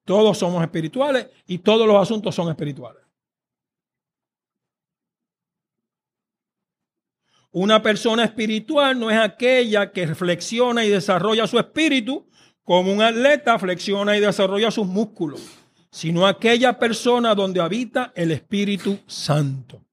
Todos 0.06 0.38
somos 0.38 0.64
espirituales 0.64 1.28
y 1.48 1.58
todos 1.58 1.88
los 1.88 1.98
asuntos 2.02 2.34
son 2.34 2.50
espirituales. 2.50 3.02
Una 7.52 7.82
persona 7.82 8.24
espiritual 8.24 8.98
no 8.98 9.12
es 9.12 9.18
aquella 9.18 9.92
que 9.92 10.06
reflexiona 10.06 10.86
y 10.86 10.90
desarrolla 10.90 11.48
su 11.48 11.60
espíritu 11.60 12.30
como 12.64 12.94
un 12.94 13.02
atleta 13.02 13.60
flexiona 13.60 14.16
y 14.16 14.22
desarrolla 14.22 14.72
sus 14.72 14.88
músculos, 14.88 15.42
sino 15.90 16.26
aquella 16.26 16.80
persona 16.80 17.36
donde 17.36 17.60
habita 17.60 18.14
el 18.16 18.32
Espíritu 18.32 19.00
Santo. 19.06 19.84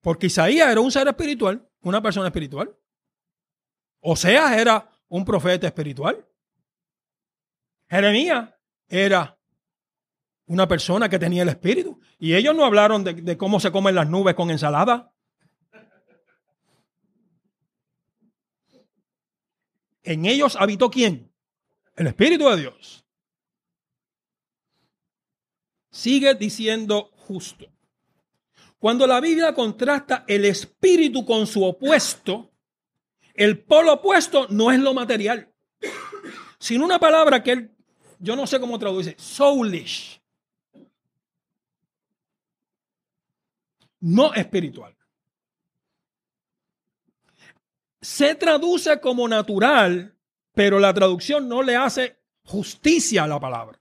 Porque 0.00 0.26
Isaías 0.26 0.72
era 0.72 0.80
un 0.80 0.90
ser 0.90 1.06
espiritual, 1.06 1.64
una 1.82 2.02
persona 2.02 2.26
espiritual. 2.26 2.74
Oseas 4.00 4.52
era 4.52 4.90
un 5.08 5.24
profeta 5.24 5.66
espiritual. 5.66 6.26
Jeremías 7.88 8.48
era 8.88 9.38
una 10.46 10.66
persona 10.66 11.08
que 11.08 11.18
tenía 11.18 11.42
el 11.42 11.48
espíritu. 11.48 12.00
Y 12.18 12.34
ellos 12.34 12.54
no 12.54 12.64
hablaron 12.64 13.04
de, 13.04 13.14
de, 13.14 13.36
cómo 13.36 13.60
se 13.60 13.70
comen 13.70 13.94
las 13.94 14.08
nubes 14.08 14.34
con 14.34 14.50
ensalada. 14.50 15.12
En 20.02 20.26
ellos 20.26 20.56
habitó 20.56 20.90
quién? 20.90 21.30
El 21.94 22.06
Espíritu 22.06 22.48
de 22.48 22.56
Dios. 22.56 23.04
Sigue 25.90 26.34
diciendo 26.34 27.10
justo. 27.16 27.66
Cuando 28.78 29.06
la 29.06 29.20
Biblia 29.20 29.54
contrasta 29.54 30.24
el 30.26 30.46
espíritu 30.46 31.26
con 31.26 31.46
su 31.46 31.62
opuesto, 31.62 32.49
el 33.44 33.58
polo 33.58 33.94
opuesto 33.94 34.46
no 34.50 34.70
es 34.70 34.78
lo 34.78 34.94
material, 34.94 35.52
sino 36.58 36.84
una 36.84 36.98
palabra 36.98 37.42
que 37.42 37.52
él, 37.52 37.70
yo 38.18 38.36
no 38.36 38.46
sé 38.46 38.60
cómo 38.60 38.78
traduce, 38.78 39.16
soulish. 39.18 40.20
No 44.00 44.32
espiritual 44.32 44.94
se 48.00 48.34
traduce 48.34 49.00
como 49.00 49.28
natural, 49.28 50.14
pero 50.54 50.78
la 50.78 50.92
traducción 50.94 51.48
no 51.48 51.62
le 51.62 51.76
hace 51.76 52.18
justicia 52.44 53.24
a 53.24 53.26
la 53.26 53.38
palabra. 53.38 53.78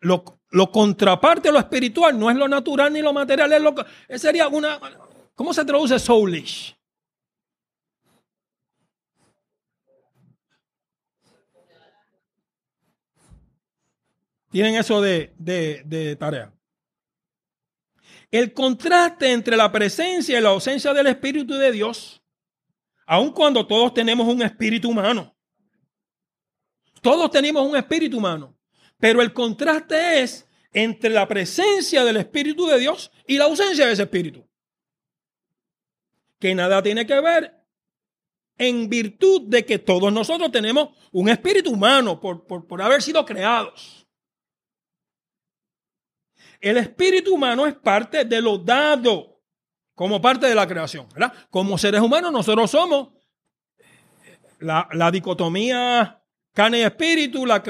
Lo, 0.00 0.24
contraparte 0.72 1.48
a 1.48 1.52
lo 1.52 1.58
espiritual 1.58 2.18
no 2.18 2.30
es 2.30 2.36
lo 2.36 2.48
natural 2.48 2.92
ni 2.92 3.00
lo 3.00 3.12
material, 3.12 3.52
es 3.52 3.62
lo 3.62 3.74
sería 4.16 4.48
una. 4.48 4.78
¿Cómo 5.34 5.54
se 5.54 5.64
traduce 5.64 5.98
soulish? 5.98 6.76
Tienen 14.52 14.76
eso 14.76 15.00
de, 15.00 16.16
tarea. 16.20 16.52
El 18.30 18.52
contraste 18.52 19.32
entre 19.32 19.56
la 19.56 19.72
presencia 19.72 20.38
y 20.38 20.42
la 20.42 20.50
ausencia 20.50 20.92
del 20.92 21.08
Espíritu 21.08 21.54
de 21.54 21.72
Dios 21.72 22.22
Aun 23.04 23.32
cuando 23.32 23.66
todos 23.66 23.92
tenemos 23.92 24.26
un 24.26 24.42
espíritu 24.42 24.88
humano. 24.88 25.34
Todos 27.00 27.30
tenemos 27.30 27.66
un 27.68 27.76
espíritu 27.76 28.18
humano. 28.18 28.56
Pero 28.98 29.20
el 29.20 29.32
contraste 29.32 30.22
es 30.22 30.48
entre 30.72 31.10
la 31.10 31.26
presencia 31.26 32.04
del 32.04 32.16
Espíritu 32.18 32.66
de 32.68 32.78
Dios 32.78 33.10
y 33.26 33.36
la 33.36 33.44
ausencia 33.44 33.86
de 33.86 33.92
ese 33.92 34.04
Espíritu. 34.04 34.48
Que 36.38 36.54
nada 36.54 36.82
tiene 36.82 37.04
que 37.04 37.20
ver 37.20 37.52
en 38.56 38.88
virtud 38.88 39.42
de 39.48 39.66
que 39.66 39.78
todos 39.78 40.12
nosotros 40.12 40.52
tenemos 40.52 40.90
un 41.10 41.28
espíritu 41.28 41.72
humano 41.72 42.20
por, 42.20 42.46
por 42.46 42.80
haber 42.80 43.02
sido 43.02 43.26
creados. 43.26 44.01
El 46.62 46.76
espíritu 46.76 47.34
humano 47.34 47.66
es 47.66 47.74
parte 47.74 48.24
de 48.24 48.40
lo 48.40 48.56
dado 48.56 49.40
como 49.96 50.22
parte 50.22 50.46
de 50.46 50.54
la 50.54 50.66
creación, 50.66 51.08
¿verdad? 51.12 51.32
Como 51.50 51.76
seres 51.76 52.00
humanos 52.00 52.32
nosotros 52.32 52.70
somos 52.70 53.08
la, 54.60 55.10
dicotomía 55.10 56.22
carne 56.54 56.78
y 56.78 56.82
espíritu, 56.82 57.44
la 57.44 57.60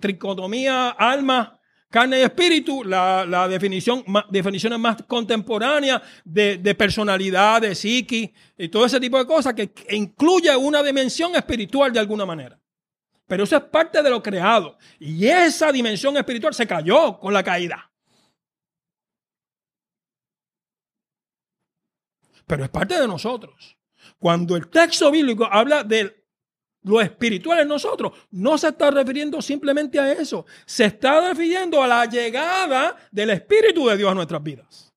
tricotomía 0.00 0.90
alma, 0.90 1.60
carne 1.88 2.18
y 2.18 2.22
espíritu, 2.22 2.82
la, 2.82 3.24
la 3.24 3.46
definición, 3.46 4.04
definiciones 4.30 4.80
más 4.80 4.96
contemporáneas 5.06 6.02
de, 6.24 6.56
de, 6.56 6.74
personalidad, 6.74 7.62
de 7.62 7.76
psiqui 7.76 8.34
y 8.58 8.68
todo 8.68 8.84
ese 8.84 8.98
tipo 8.98 9.16
de 9.16 9.26
cosas 9.26 9.54
que 9.54 9.72
incluye 9.90 10.54
una 10.56 10.82
dimensión 10.82 11.36
espiritual 11.36 11.92
de 11.92 12.00
alguna 12.00 12.26
manera. 12.26 12.58
Pero 13.28 13.44
eso 13.44 13.56
es 13.56 13.62
parte 13.62 14.02
de 14.02 14.10
lo 14.10 14.20
creado. 14.20 14.76
Y 14.98 15.26
esa 15.28 15.70
dimensión 15.70 16.16
espiritual 16.16 16.52
se 16.52 16.66
cayó 16.66 17.18
con 17.18 17.32
la 17.32 17.44
caída. 17.44 17.90
Pero 22.46 22.64
es 22.64 22.70
parte 22.70 23.00
de 23.00 23.06
nosotros. 23.06 23.76
Cuando 24.18 24.56
el 24.56 24.68
texto 24.68 25.10
bíblico 25.10 25.46
habla 25.50 25.82
de 25.84 26.24
lo 26.82 27.00
espiritual 27.00 27.60
en 27.60 27.68
nosotros, 27.68 28.12
no 28.30 28.58
se 28.58 28.68
está 28.68 28.90
refiriendo 28.90 29.40
simplemente 29.40 29.98
a 29.98 30.12
eso. 30.12 30.44
Se 30.66 30.84
está 30.84 31.28
refiriendo 31.28 31.82
a 31.82 31.86
la 31.86 32.04
llegada 32.04 32.96
del 33.10 33.30
Espíritu 33.30 33.88
de 33.88 33.96
Dios 33.96 34.10
a 34.10 34.14
nuestras 34.14 34.42
vidas. 34.42 34.92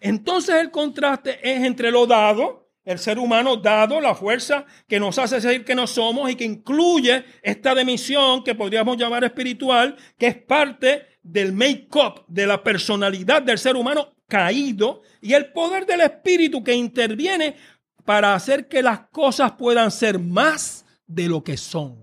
Entonces 0.00 0.56
el 0.56 0.70
contraste 0.70 1.38
es 1.42 1.62
entre 1.64 1.92
lo 1.92 2.06
dado, 2.06 2.72
el 2.84 2.98
ser 2.98 3.20
humano 3.20 3.56
dado, 3.56 4.00
la 4.00 4.16
fuerza 4.16 4.66
que 4.88 4.98
nos 4.98 5.16
hace 5.18 5.36
decir 5.36 5.64
que 5.64 5.76
no 5.76 5.86
somos 5.86 6.28
y 6.28 6.34
que 6.34 6.44
incluye 6.44 7.24
esta 7.40 7.72
dimensión 7.74 8.42
que 8.42 8.56
podríamos 8.56 8.96
llamar 8.96 9.22
espiritual, 9.22 9.96
que 10.18 10.26
es 10.26 10.36
parte 10.36 11.11
del 11.22 11.52
make-up, 11.52 12.24
de 12.26 12.46
la 12.46 12.62
personalidad 12.62 13.42
del 13.42 13.58
ser 13.58 13.76
humano 13.76 14.14
caído 14.26 15.02
y 15.20 15.34
el 15.34 15.52
poder 15.52 15.86
del 15.86 16.00
Espíritu 16.00 16.64
que 16.64 16.74
interviene 16.74 17.56
para 18.04 18.34
hacer 18.34 18.68
que 18.68 18.82
las 18.82 19.08
cosas 19.08 19.52
puedan 19.52 19.90
ser 19.90 20.18
más 20.18 20.84
de 21.06 21.28
lo 21.28 21.44
que 21.44 21.56
son. 21.56 22.02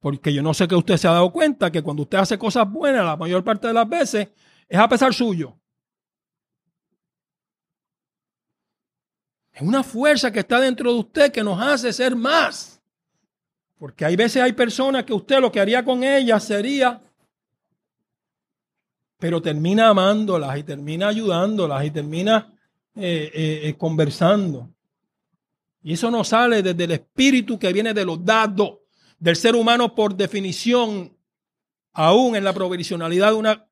Porque 0.00 0.32
yo 0.32 0.42
no 0.42 0.54
sé 0.54 0.68
que 0.68 0.76
usted 0.76 0.96
se 0.96 1.08
ha 1.08 1.12
dado 1.12 1.32
cuenta 1.32 1.70
que 1.72 1.82
cuando 1.82 2.04
usted 2.04 2.18
hace 2.18 2.38
cosas 2.38 2.70
buenas, 2.70 3.04
la 3.04 3.16
mayor 3.16 3.42
parte 3.42 3.66
de 3.66 3.74
las 3.74 3.88
veces, 3.88 4.28
es 4.68 4.78
a 4.78 4.88
pesar 4.88 5.12
suyo. 5.12 5.58
Es 9.52 9.62
una 9.62 9.82
fuerza 9.82 10.30
que 10.30 10.38
está 10.38 10.60
dentro 10.60 10.92
de 10.92 11.00
usted 11.00 11.32
que 11.32 11.42
nos 11.42 11.60
hace 11.60 11.92
ser 11.92 12.14
más. 12.14 12.77
Porque 13.78 14.04
hay 14.04 14.16
veces 14.16 14.42
hay 14.42 14.52
personas 14.52 15.04
que 15.04 15.12
usted 15.12 15.40
lo 15.40 15.52
que 15.52 15.60
haría 15.60 15.84
con 15.84 16.02
ellas 16.02 16.44
sería 16.44 17.00
pero 19.18 19.42
termina 19.42 19.88
amándolas 19.88 20.58
y 20.58 20.62
termina 20.62 21.08
ayudándolas 21.08 21.84
y 21.84 21.90
termina 21.90 22.52
eh, 22.94 23.30
eh, 23.34 23.60
eh, 23.64 23.74
conversando. 23.76 24.68
Y 25.82 25.94
eso 25.94 26.10
no 26.10 26.22
sale 26.24 26.62
desde 26.62 26.84
el 26.84 26.92
espíritu 26.92 27.58
que 27.58 27.72
viene 27.72 27.92
de 27.92 28.04
los 28.04 28.24
dados 28.24 28.78
del 29.18 29.34
ser 29.34 29.56
humano 29.56 29.94
por 29.94 30.14
definición, 30.14 31.16
aún 31.92 32.36
en 32.36 32.44
la 32.44 32.52
provisionalidad 32.52 33.32
de 33.32 33.36
una 33.36 33.66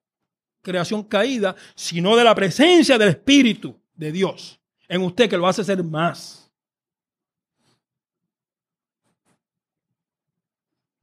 creación 0.63 1.05
caída, 1.05 1.55
sino 1.77 2.17
de 2.17 2.25
la 2.25 2.35
presencia 2.35 2.99
del 2.99 3.11
espíritu 3.11 3.79
de 3.95 4.11
Dios 4.11 4.59
en 4.89 5.03
usted 5.03 5.31
que 5.31 5.37
lo 5.37 5.47
hace 5.47 5.63
ser 5.63 5.83
más. 5.85 6.46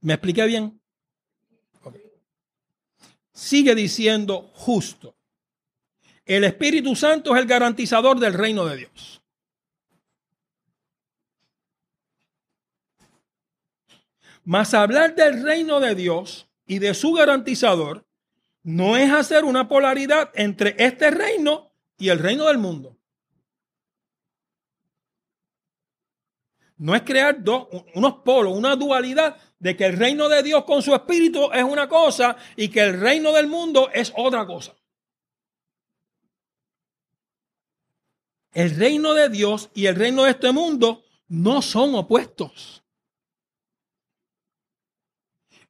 ¿Me 0.04 0.12
expliqué 0.12 0.44
bien? 0.44 0.78
sigue 3.32 3.74
diciendo 3.74 4.50
justo. 4.54 5.16
El 6.26 6.44
Espíritu 6.44 6.94
Santo 6.94 7.34
es 7.34 7.40
el 7.40 7.48
garantizador 7.48 8.20
del 8.20 8.34
reino 8.34 8.66
de 8.66 8.76
Dios. 8.76 9.22
Mas 14.44 14.74
hablar 14.74 15.14
del 15.14 15.42
reino 15.42 15.80
de 15.80 15.94
Dios 15.94 16.48
y 16.66 16.80
de 16.80 16.92
su 16.92 17.14
garantizador 17.14 18.06
no 18.62 18.98
es 18.98 19.10
hacer 19.10 19.44
una 19.44 19.68
polaridad 19.68 20.30
entre 20.34 20.76
este 20.78 21.10
reino 21.10 21.72
y 21.96 22.10
el 22.10 22.18
reino 22.18 22.44
del 22.44 22.58
mundo. 22.58 22.98
No 26.76 26.94
es 26.94 27.02
crear 27.02 27.42
dos, 27.42 27.68
unos 27.94 28.14
polos, 28.24 28.56
una 28.56 28.74
dualidad 28.74 29.36
de 29.58 29.76
que 29.76 29.86
el 29.86 29.96
reino 29.96 30.28
de 30.28 30.42
Dios 30.42 30.64
con 30.64 30.82
su 30.82 30.94
espíritu 30.94 31.50
es 31.52 31.62
una 31.62 31.88
cosa 31.88 32.36
y 32.56 32.68
que 32.68 32.80
el 32.80 33.00
reino 33.00 33.32
del 33.32 33.46
mundo 33.46 33.90
es 33.92 34.12
otra 34.16 34.44
cosa. 34.46 34.74
El 38.52 38.76
reino 38.76 39.14
de 39.14 39.28
Dios 39.28 39.70
y 39.74 39.86
el 39.86 39.96
reino 39.96 40.24
de 40.24 40.30
este 40.30 40.52
mundo 40.52 41.04
no 41.28 41.62
son 41.62 41.94
opuestos. 41.94 42.84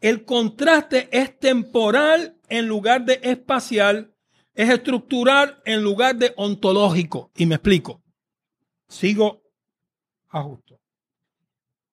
El 0.00 0.24
contraste 0.24 1.08
es 1.10 1.38
temporal 1.38 2.38
en 2.48 2.66
lugar 2.66 3.04
de 3.06 3.20
espacial, 3.22 4.14
es 4.54 4.68
estructural 4.68 5.62
en 5.64 5.82
lugar 5.82 6.16
de 6.16 6.34
ontológico. 6.36 7.30
Y 7.36 7.46
me 7.46 7.54
explico. 7.54 8.02
Sigo 8.86 9.42
ajusto. 10.28 10.83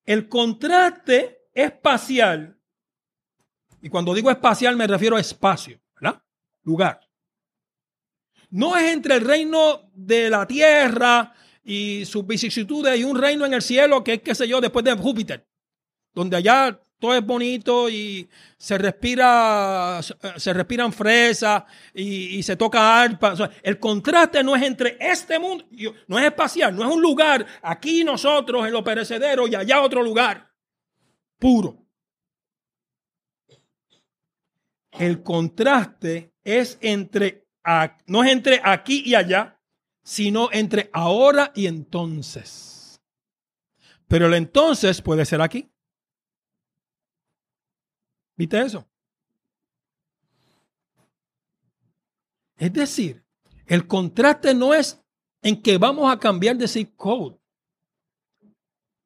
El 0.06 0.28
contraste 0.28 1.50
espacial, 1.54 2.58
y 3.82 3.90
cuando 3.90 4.14
digo 4.14 4.32
espacial 4.32 4.76
me 4.76 4.88
refiero 4.88 5.16
a 5.16 5.20
espacio, 5.20 5.80
¿verdad? 6.00 6.22
Lugar. 6.64 7.00
No 8.50 8.76
es 8.78 8.92
entre 8.92 9.16
el 9.16 9.22
reino 9.22 9.90
de 9.94 10.30
la 10.30 10.46
tierra 10.46 11.34
y 11.64 12.06
sus 12.06 12.26
vicisitudes 12.26 13.00
y 13.00 13.04
un 13.04 13.18
reino 13.18 13.46
en 13.46 13.54
el 13.54 13.62
cielo 13.62 14.04
que 14.04 14.16
es, 14.16 14.22
qué 14.22 14.36
sé 14.36 14.48
yo, 14.48 14.60
después 14.60 14.84
de 14.84 14.94
Júpiter, 14.94 15.48
donde 16.14 16.38
allá 16.38 16.82
todo 17.02 17.16
es 17.16 17.26
bonito 17.26 17.90
y 17.90 18.30
se 18.58 18.78
respira, 18.78 20.00
se 20.38 20.54
respiran 20.54 20.94
fresas 20.94 21.64
y, 21.96 22.44
se 22.44 22.56
toca 22.56 23.02
arpa. 23.02 23.34
el 23.64 23.80
contraste 23.80 24.44
no 24.44 24.56
es 24.56 24.62
entre 24.62 24.98
este 25.00 25.40
mundo, 25.40 25.66
no 26.08 26.20
es 26.20 26.26
espacial, 26.26 26.76
no 26.76 26.88
es 26.88 26.94
un 26.94 27.02
lugar, 27.02 27.44
aquí 27.64 28.04
nosotros 28.04 28.68
en 28.68 28.72
lo 28.72 28.84
perecedero 28.84 29.48
y 29.48 29.56
allá 29.56 29.82
otro 29.82 30.04
lugar 30.04 30.48
puro. 31.40 31.88
El 34.92 35.24
contraste 35.24 36.36
es 36.44 36.78
entre, 36.82 37.48
no 38.06 38.24
es 38.24 38.32
entre 38.32 38.62
aquí 38.64 39.02
y 39.04 39.16
allá, 39.16 39.60
sino 40.04 40.50
entre 40.52 40.92
ahora 40.94 41.52
y 41.56 41.66
entonces. 41.66 43.02
Pero 44.08 44.28
el 44.28 44.36
entonces 44.36 45.02
puede 45.02 45.26
ser 45.26 45.42
aquí. 45.42 45.71
¿Viste 48.42 48.60
eso? 48.60 48.90
Es 52.58 52.74
decir, 52.74 53.24
el 53.68 53.86
contraste 53.86 54.56
no 54.56 54.74
es 54.74 55.00
en 55.44 55.62
que 55.62 55.78
vamos 55.78 56.12
a 56.12 56.18
cambiar 56.18 56.58
de 56.58 56.68
zip 56.68 56.96
code. 56.96 57.40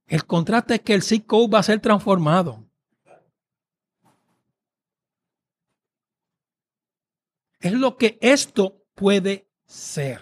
El 0.07 0.25
contraste 0.25 0.75
es 0.75 0.81
que 0.83 0.93
el 0.93 1.03
zip 1.03 1.25
code 1.25 1.49
va 1.49 1.59
a 1.59 1.63
ser 1.63 1.81
transformado. 1.81 2.65
Es 7.59 7.73
lo 7.73 7.97
que 7.97 8.17
esto 8.21 8.85
puede 8.93 9.49
ser. 9.65 10.21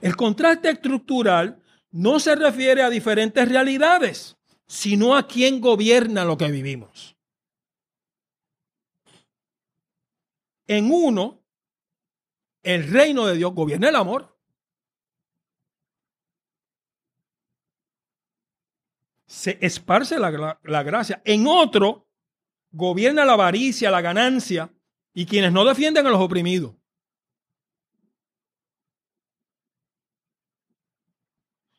El 0.00 0.16
contraste 0.16 0.70
estructural 0.70 1.62
no 1.92 2.18
se 2.18 2.34
refiere 2.34 2.82
a 2.82 2.90
diferentes 2.90 3.48
realidades, 3.48 4.36
sino 4.66 5.16
a 5.16 5.26
quien 5.26 5.60
gobierna 5.60 6.24
lo 6.24 6.36
que 6.36 6.50
vivimos. 6.50 7.16
En 10.66 10.90
uno, 10.90 11.42
el 12.62 12.90
reino 12.90 13.26
de 13.26 13.36
Dios 13.36 13.52
gobierna 13.54 13.88
el 13.88 13.96
amor. 13.96 14.34
se 19.34 19.58
esparce 19.60 20.16
la, 20.18 20.58
la, 20.62 20.82
gracia. 20.84 21.20
En 21.24 21.48
otro, 21.48 22.08
gobierna 22.70 23.24
la 23.24 23.32
avaricia, 23.32 23.90
la 23.90 24.00
ganancia 24.00 24.72
y 25.12 25.26
quienes 25.26 25.52
no 25.52 25.64
defienden 25.64 26.06
a 26.06 26.10
los 26.10 26.20
oprimidos. 26.20 26.72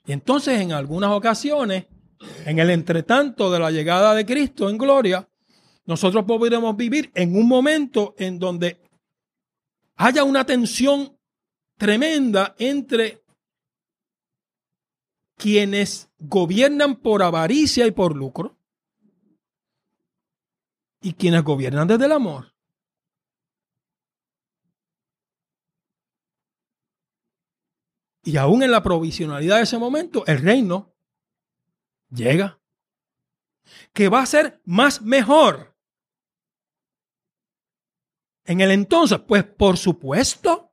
Y 0.06 0.12
entonces 0.12 0.60
en 0.60 0.74
algunas 0.74 1.12
ocasiones, 1.12 1.86
en 2.46 2.60
el 2.60 2.70
entretanto 2.70 3.52
de 3.52 3.60
la 3.60 3.72
llegada 3.72 4.14
de 4.14 4.26
Cristo 4.26 4.70
en 4.70 4.78
gloria, 4.78 5.28
nosotros 5.86 6.26
podremos 6.26 6.76
vivir 6.76 7.12
en 7.14 7.36
un 7.36 7.48
momento 7.48 8.16
en 8.18 8.40
donde 8.40 8.82
haya 9.96 10.24
una 10.24 10.46
tensión 10.46 11.18
tremenda 11.78 12.56
entre 12.58 13.24
quienes 15.38 16.10
gobiernan 16.18 16.96
por 16.96 17.22
avaricia 17.22 17.86
y 17.86 17.92
por 17.92 18.16
lucro 18.16 18.58
y 21.02 21.14
quienes 21.14 21.44
gobiernan 21.44 21.88
desde 21.88 22.06
el 22.06 22.14
amor. 22.14 22.54
Y 28.24 28.38
aún 28.38 28.64
en 28.64 28.72
la 28.72 28.82
provisionalidad 28.82 29.58
de 29.58 29.64
ese 29.64 29.78
momento, 29.78 30.26
el 30.26 30.40
reino 30.40 30.95
llega. 32.16 32.60
Que 33.94 34.10
va 34.10 34.22
a 34.22 34.26
ser 34.26 34.62
más 34.66 35.02
mejor. 35.02 35.76
En 38.46 38.62
el 38.62 38.72
entonces, 38.72 39.20
pues 39.28 39.44
por 39.44 39.78
supuesto, 39.78 40.72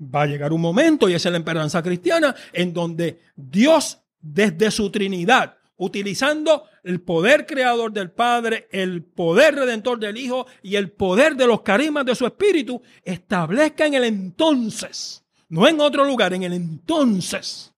va 0.00 0.22
a 0.22 0.26
llegar 0.26 0.52
un 0.52 0.60
momento, 0.60 1.08
y 1.08 1.14
es 1.14 1.24
la 1.24 1.38
esperanza 1.38 1.82
cristiana, 1.82 2.34
en 2.52 2.72
donde 2.72 3.22
Dios, 3.36 4.00
desde 4.20 4.70
su 4.70 4.90
Trinidad, 4.90 5.56
utilizando 5.76 6.64
el 6.82 7.00
poder 7.00 7.46
creador 7.46 7.92
del 7.92 8.10
Padre, 8.10 8.68
el 8.70 9.02
poder 9.02 9.54
redentor 9.54 9.98
del 9.98 10.18
Hijo 10.18 10.46
y 10.62 10.76
el 10.76 10.90
poder 10.90 11.36
de 11.36 11.46
los 11.46 11.62
carismas 11.62 12.04
de 12.04 12.14
su 12.14 12.26
Espíritu, 12.26 12.82
establezca 13.02 13.86
en 13.86 13.94
el 13.94 14.04
entonces, 14.04 15.24
no 15.48 15.66
en 15.66 15.80
otro 15.80 16.04
lugar, 16.04 16.34
en 16.34 16.42
el 16.42 16.52
entonces. 16.52 17.72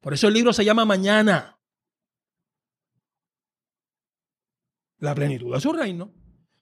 Por 0.00 0.14
eso 0.14 0.28
el 0.28 0.34
libro 0.34 0.52
se 0.52 0.64
llama 0.64 0.84
Mañana. 0.84 1.58
La 5.02 5.16
plenitud 5.16 5.52
de 5.52 5.60
su 5.60 5.72
reino. 5.72 6.12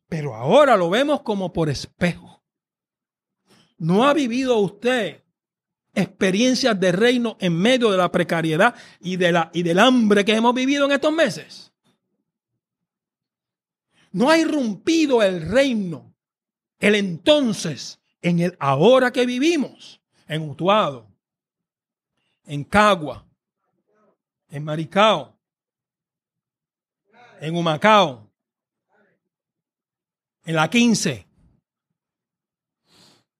Pero 0.08 0.34
ahora 0.34 0.74
lo 0.74 0.88
vemos 0.88 1.20
como 1.20 1.52
por 1.52 1.68
espejo. 1.68 2.42
¿No 3.76 4.08
ha 4.08 4.14
vivido 4.14 4.56
usted 4.56 5.22
experiencias 5.94 6.80
de 6.80 6.90
reino 6.90 7.36
en 7.38 7.54
medio 7.54 7.90
de 7.90 7.98
la 7.98 8.10
precariedad 8.10 8.74
y, 8.98 9.16
de 9.16 9.30
la, 9.30 9.50
y 9.52 9.62
del 9.62 9.78
hambre 9.78 10.24
que 10.24 10.34
hemos 10.34 10.54
vivido 10.54 10.86
en 10.86 10.92
estos 10.92 11.12
meses? 11.12 11.70
No 14.10 14.30
ha 14.30 14.38
irrumpido 14.38 15.22
el 15.22 15.46
reino, 15.46 16.14
el 16.78 16.94
entonces, 16.94 18.00
en 18.22 18.40
el 18.40 18.56
ahora 18.58 19.12
que 19.12 19.26
vivimos, 19.26 20.00
en 20.26 20.48
Utuado, 20.48 21.10
en 22.46 22.64
Cagua, 22.64 23.26
en 24.48 24.64
Maricao, 24.64 25.38
en 27.42 27.54
Humacao, 27.54 28.29
en 30.44 30.54
la 30.54 30.68
15, 30.68 31.26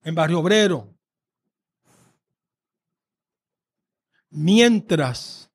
en 0.03 0.15
Barrio 0.15 0.39
Obrero, 0.39 0.91
Mientras 4.31 5.51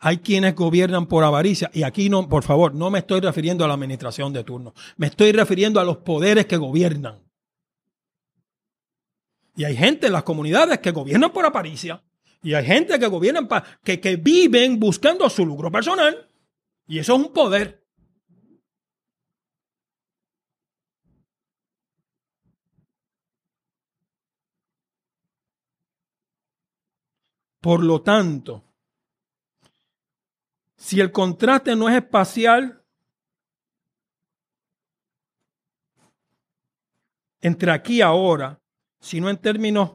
hay 0.00 0.18
quienes 0.18 0.54
gobiernan 0.54 1.06
por 1.06 1.24
avaricia, 1.24 1.70
y 1.72 1.84
aquí 1.84 2.10
no, 2.10 2.28
por 2.28 2.42
favor, 2.42 2.74
no 2.74 2.90
me 2.90 2.98
estoy 2.98 3.20
refiriendo 3.20 3.64
a 3.64 3.68
la 3.68 3.74
administración 3.74 4.32
de 4.32 4.44
turno, 4.44 4.74
me 4.96 5.06
estoy 5.06 5.32
refiriendo 5.32 5.80
a 5.80 5.84
los 5.84 5.98
poderes 5.98 6.46
que 6.46 6.56
gobiernan. 6.56 7.22
Y 9.56 9.64
hay 9.64 9.76
gente 9.76 10.08
en 10.08 10.12
las 10.12 10.24
comunidades 10.24 10.80
que 10.80 10.90
gobiernan 10.90 11.32
por 11.32 11.46
avaricia, 11.46 12.02
y 12.42 12.54
hay 12.54 12.66
gente 12.66 12.98
que 12.98 13.06
gobiernan 13.06 13.48
que, 13.82 14.00
que 14.00 14.16
viven 14.16 14.78
buscando 14.80 15.30
su 15.30 15.46
lucro 15.46 15.70
personal, 15.70 16.28
y 16.88 16.98
eso 16.98 17.14
es 17.14 17.20
un 17.20 17.32
poder. 17.32 17.83
Por 27.64 27.82
lo 27.82 28.02
tanto, 28.02 28.62
si 30.76 31.00
el 31.00 31.10
contraste 31.10 31.74
no 31.74 31.88
es 31.88 31.96
espacial 31.96 32.84
entre 37.40 37.70
aquí 37.70 37.96
y 37.96 38.00
ahora, 38.02 38.60
sino 39.00 39.30
en 39.30 39.38
términos 39.38 39.92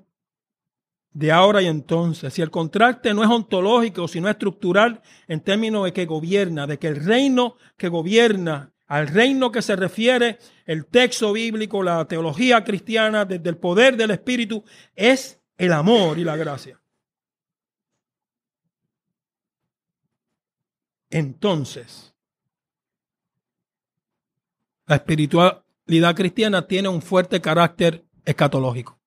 de 1.11 1.31
ahora 1.31 1.61
y 1.61 1.67
entonces, 1.67 2.33
si 2.33 2.41
el 2.41 2.49
contraste 2.49 3.13
no 3.13 3.23
es 3.23 3.29
ontológico, 3.29 4.07
sino 4.07 4.29
estructural 4.29 5.03
en 5.27 5.41
términos 5.41 5.85
de 5.85 5.93
que 5.93 6.07
gobierna, 6.07 6.65
de 6.65 6.79
que 6.79 6.87
el 6.87 6.95
reino 6.95 7.55
que 7.77 7.87
gobierna, 7.87 8.73
al 8.87 9.09
reino 9.09 9.51
que 9.51 9.61
se 9.61 9.75
refiere 9.75 10.39
el 10.65 10.87
texto 10.87 11.33
bíblico, 11.33 11.83
la 11.83 12.03
teología 12.05 12.63
cristiana, 12.63 13.25
desde 13.25 13.47
el 13.47 13.57
poder 13.57 13.95
del 13.95 14.09
Espíritu, 14.09 14.63
es 14.95 15.39
el 15.55 15.71
amor 15.71 16.17
y 16.17 16.23
la 16.23 16.35
gracia. 16.35 16.78
Entonces, 21.09 22.13
la 24.85 24.95
espiritualidad 24.95 26.15
cristiana 26.15 26.67
tiene 26.67 26.89
un 26.89 27.01
fuerte 27.01 27.41
carácter 27.41 28.05
escatológico. 28.25 28.99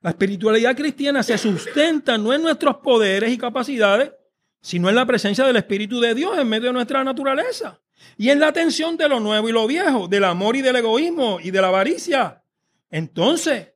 La 0.00 0.10
espiritualidad 0.10 0.76
cristiana 0.76 1.22
se 1.22 1.38
sustenta 1.38 2.18
no 2.18 2.32
en 2.32 2.42
nuestros 2.42 2.78
poderes 2.78 3.32
y 3.32 3.38
capacidades, 3.38 4.12
sino 4.60 4.88
en 4.88 4.96
la 4.96 5.06
presencia 5.06 5.44
del 5.44 5.56
Espíritu 5.56 6.00
de 6.00 6.14
Dios 6.14 6.36
en 6.36 6.48
medio 6.48 6.68
de 6.68 6.72
nuestra 6.72 7.04
naturaleza. 7.04 7.80
Y 8.16 8.30
en 8.30 8.40
la 8.40 8.52
tensión 8.52 8.96
de 8.96 9.08
lo 9.08 9.20
nuevo 9.20 9.48
y 9.48 9.52
lo 9.52 9.66
viejo, 9.66 10.08
del 10.08 10.24
amor 10.24 10.56
y 10.56 10.62
del 10.62 10.76
egoísmo 10.76 11.38
y 11.40 11.50
de 11.50 11.60
la 11.60 11.68
avaricia. 11.68 12.44
Entonces, 12.90 13.72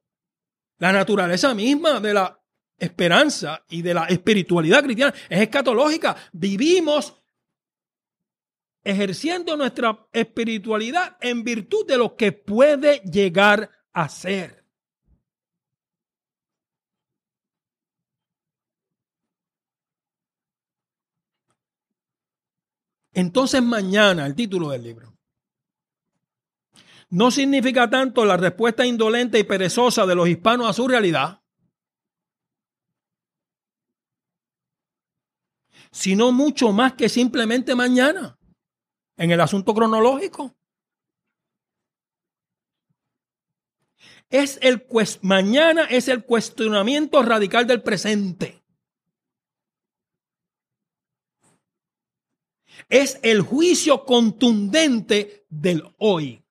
la 0.79 0.93
naturaleza 0.93 1.55
misma 1.55 2.01
de 2.01 2.15
la 2.15 2.41
esperanza 2.79 3.65
y 3.69 3.83
de 3.83 3.95
la 3.95 4.05
espiritualidad 4.05 4.83
cristiana 4.83 5.15
es 5.29 5.41
escatológica. 5.41 6.17
Vivimos 6.33 7.15
ejerciendo 8.85 9.57
nuestra 9.57 10.07
espiritualidad 10.13 11.17
en 11.21 11.43
virtud 11.43 11.87
de 11.87 11.97
lo 11.97 12.15
que 12.15 12.33
puede 12.33 13.01
llegar 13.01 13.71
a 13.93 14.09
ser. 14.09 14.66
Entonces 23.17 23.63
mañana, 23.63 24.27
el 24.27 24.35
título 24.35 24.69
del 24.69 24.83
libro, 24.83 25.17
no 27.09 27.31
significa 27.31 27.89
tanto 27.89 28.27
la 28.27 28.37
respuesta 28.37 28.85
indolente 28.85 29.39
y 29.39 29.45
perezosa 29.45 30.05
de 30.05 30.15
los 30.15 30.29
hispanos 30.29 30.69
a 30.69 30.75
su 30.75 30.87
realidad, 30.87 31.41
sino 35.91 36.31
mucho 36.31 36.73
más 36.73 36.93
que 36.93 37.09
simplemente 37.09 37.75
mañana, 37.75 38.37
en 39.17 39.31
el 39.31 39.41
asunto 39.41 39.73
cronológico. 39.73 40.55
Es 44.29 44.59
el 44.61 44.87
mañana 45.23 45.85
es 45.85 46.09
el 46.09 46.23
cuestionamiento 46.23 47.23
radical 47.23 47.67
del 47.67 47.81
presente. 47.83 48.56
Es 52.89 53.19
el 53.23 53.43
juicio 53.43 54.05
contundente 54.05 55.47
del 55.49 55.83
hoy. 55.99 56.43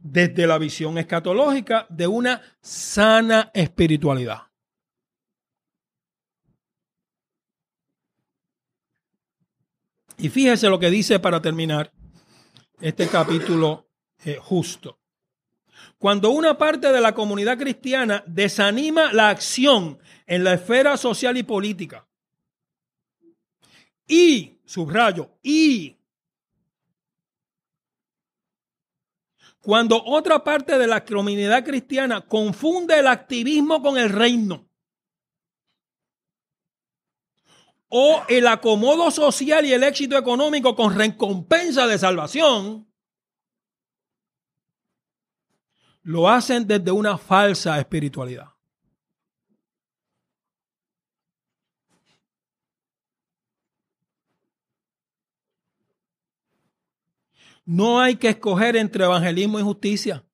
Desde 0.00 0.46
la 0.46 0.58
visión 0.58 0.98
escatológica 0.98 1.86
de 1.88 2.06
una 2.06 2.42
sana 2.60 3.50
espiritualidad. 3.54 4.42
Y 10.18 10.28
fíjese 10.28 10.68
lo 10.68 10.78
que 10.78 10.90
dice 10.90 11.18
para 11.18 11.40
terminar 11.40 11.92
este 12.80 13.08
capítulo 13.08 13.88
eh, 14.24 14.38
justo. 14.40 15.03
Cuando 16.04 16.32
una 16.32 16.58
parte 16.58 16.92
de 16.92 17.00
la 17.00 17.14
comunidad 17.14 17.56
cristiana 17.56 18.22
desanima 18.26 19.10
la 19.14 19.30
acción 19.30 19.98
en 20.26 20.44
la 20.44 20.52
esfera 20.52 20.98
social 20.98 21.38
y 21.38 21.44
política. 21.44 22.06
Y, 24.06 24.60
subrayo, 24.66 25.30
y. 25.42 25.96
Cuando 29.62 30.04
otra 30.04 30.44
parte 30.44 30.76
de 30.76 30.86
la 30.86 31.06
comunidad 31.06 31.64
cristiana 31.64 32.20
confunde 32.20 32.98
el 32.98 33.06
activismo 33.06 33.80
con 33.80 33.96
el 33.96 34.10
reino, 34.10 34.68
o 37.88 38.22
el 38.28 38.46
acomodo 38.46 39.10
social 39.10 39.64
y 39.64 39.72
el 39.72 39.82
éxito 39.82 40.18
económico 40.18 40.76
con 40.76 40.94
recompensa 40.94 41.86
de 41.86 41.98
salvación, 41.98 42.93
lo 46.04 46.28
hacen 46.28 46.66
desde 46.66 46.92
una 46.92 47.18
falsa 47.18 47.78
espiritualidad. 47.78 48.48
No 57.66 58.00
hay 58.00 58.16
que 58.16 58.28
escoger 58.28 58.76
entre 58.76 59.04
evangelismo 59.04 59.58
y 59.58 59.62
justicia. 59.62 60.24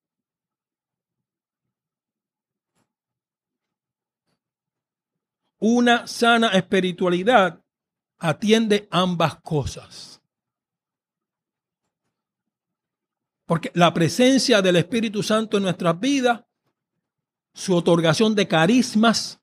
una 5.60 6.06
sana 6.06 6.48
espiritualidad 6.48 7.62
atiende 8.18 8.88
ambas 8.90 9.36
cosas. 9.42 10.19
Porque 13.50 13.72
la 13.74 13.92
presencia 13.92 14.62
del 14.62 14.76
Espíritu 14.76 15.24
Santo 15.24 15.56
en 15.56 15.64
nuestras 15.64 15.98
vidas, 15.98 16.44
su 17.52 17.74
otorgación 17.74 18.36
de 18.36 18.46
carismas, 18.46 19.40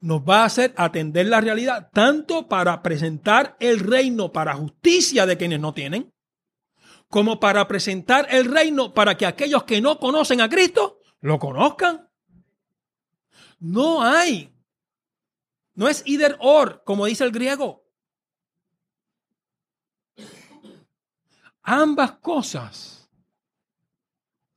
nos 0.00 0.20
va 0.20 0.42
a 0.42 0.44
hacer 0.44 0.74
atender 0.76 1.28
la 1.28 1.40
realidad, 1.40 1.88
tanto 1.94 2.46
para 2.48 2.82
presentar 2.82 3.56
el 3.60 3.80
reino 3.80 4.30
para 4.30 4.52
justicia 4.52 5.24
de 5.24 5.38
quienes 5.38 5.58
no 5.58 5.72
tienen, 5.72 6.12
como 7.08 7.40
para 7.40 7.66
presentar 7.66 8.26
el 8.28 8.44
reino 8.44 8.92
para 8.92 9.16
que 9.16 9.24
aquellos 9.24 9.64
que 9.64 9.80
no 9.80 9.98
conocen 9.98 10.42
a 10.42 10.50
Cristo 10.50 10.98
lo 11.22 11.38
conozcan. 11.38 12.06
No 13.58 14.02
hay. 14.02 14.54
No 15.72 15.88
es 15.88 16.02
either 16.04 16.36
or, 16.40 16.82
como 16.84 17.06
dice 17.06 17.24
el 17.24 17.32
griego. 17.32 17.86
Ambas 21.62 22.18
cosas 22.18 22.93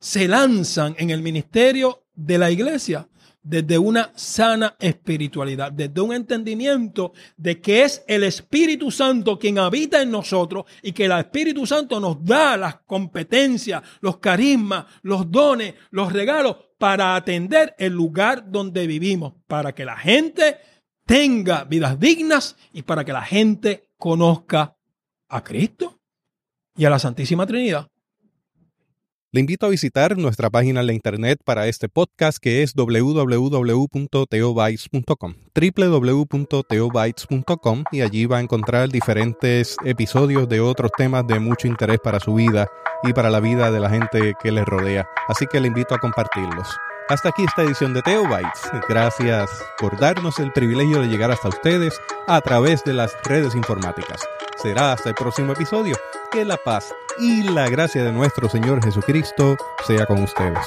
se 0.00 0.28
lanzan 0.28 0.94
en 0.98 1.10
el 1.10 1.22
ministerio 1.22 2.04
de 2.14 2.38
la 2.38 2.50
iglesia 2.50 3.08
desde 3.42 3.78
una 3.78 4.12
sana 4.14 4.76
espiritualidad, 4.78 5.72
desde 5.72 6.00
un 6.00 6.12
entendimiento 6.12 7.12
de 7.36 7.60
que 7.60 7.82
es 7.82 8.04
el 8.06 8.24
Espíritu 8.24 8.90
Santo 8.90 9.38
quien 9.38 9.58
habita 9.58 10.02
en 10.02 10.10
nosotros 10.10 10.66
y 10.82 10.92
que 10.92 11.06
el 11.06 11.12
Espíritu 11.12 11.66
Santo 11.66 11.98
nos 11.98 12.22
da 12.22 12.56
las 12.56 12.80
competencias, 12.80 13.82
los 14.00 14.18
carismas, 14.18 14.86
los 15.02 15.30
dones, 15.30 15.74
los 15.90 16.12
regalos 16.12 16.56
para 16.76 17.16
atender 17.16 17.74
el 17.78 17.94
lugar 17.94 18.50
donde 18.50 18.86
vivimos, 18.86 19.32
para 19.46 19.74
que 19.74 19.84
la 19.84 19.96
gente 19.96 20.58
tenga 21.06 21.64
vidas 21.64 21.98
dignas 21.98 22.56
y 22.72 22.82
para 22.82 23.04
que 23.04 23.14
la 23.14 23.22
gente 23.22 23.90
conozca 23.96 24.76
a 25.28 25.42
Cristo 25.42 26.00
y 26.76 26.84
a 26.84 26.90
la 26.90 26.98
Santísima 26.98 27.46
Trinidad. 27.46 27.88
Le 29.30 29.40
invito 29.40 29.66
a 29.66 29.68
visitar 29.68 30.16
nuestra 30.16 30.48
página 30.48 30.80
en 30.80 30.86
la 30.86 30.94
internet 30.94 31.38
para 31.44 31.66
este 31.66 31.90
podcast 31.90 32.38
que 32.38 32.62
es 32.62 32.72
www.teobytes.com 32.74 35.34
www.teobytes.com 35.54 37.84
y 37.92 38.00
allí 38.00 38.24
va 38.24 38.38
a 38.38 38.40
encontrar 38.40 38.88
diferentes 38.88 39.76
episodios 39.84 40.48
de 40.48 40.60
otros 40.60 40.90
temas 40.96 41.26
de 41.26 41.40
mucho 41.40 41.68
interés 41.68 41.98
para 42.02 42.20
su 42.20 42.32
vida 42.32 42.68
y 43.02 43.12
para 43.12 43.28
la 43.28 43.40
vida 43.40 43.70
de 43.70 43.80
la 43.80 43.90
gente 43.90 44.32
que 44.42 44.50
le 44.50 44.64
rodea. 44.64 45.06
Así 45.28 45.44
que 45.44 45.60
le 45.60 45.68
invito 45.68 45.94
a 45.94 45.98
compartirlos. 45.98 46.66
Hasta 47.10 47.28
aquí 47.28 47.44
esta 47.44 47.64
edición 47.64 47.92
de 47.92 48.00
Teobytes. 48.00 48.70
Gracias 48.88 49.50
por 49.78 50.00
darnos 50.00 50.38
el 50.38 50.52
privilegio 50.52 51.02
de 51.02 51.08
llegar 51.08 51.30
hasta 51.30 51.50
ustedes 51.50 52.00
a 52.26 52.40
través 52.40 52.82
de 52.82 52.94
las 52.94 53.14
redes 53.24 53.54
informáticas. 53.54 54.22
Será 54.60 54.92
hasta 54.92 55.10
el 55.10 55.14
próximo 55.14 55.52
episodio. 55.52 55.96
Que 56.32 56.44
la 56.44 56.56
paz 56.56 56.92
y 57.18 57.44
la 57.44 57.68
gracia 57.70 58.02
de 58.02 58.12
nuestro 58.12 58.48
Señor 58.48 58.82
Jesucristo 58.82 59.56
sea 59.86 60.04
con 60.04 60.22
ustedes. 60.22 60.66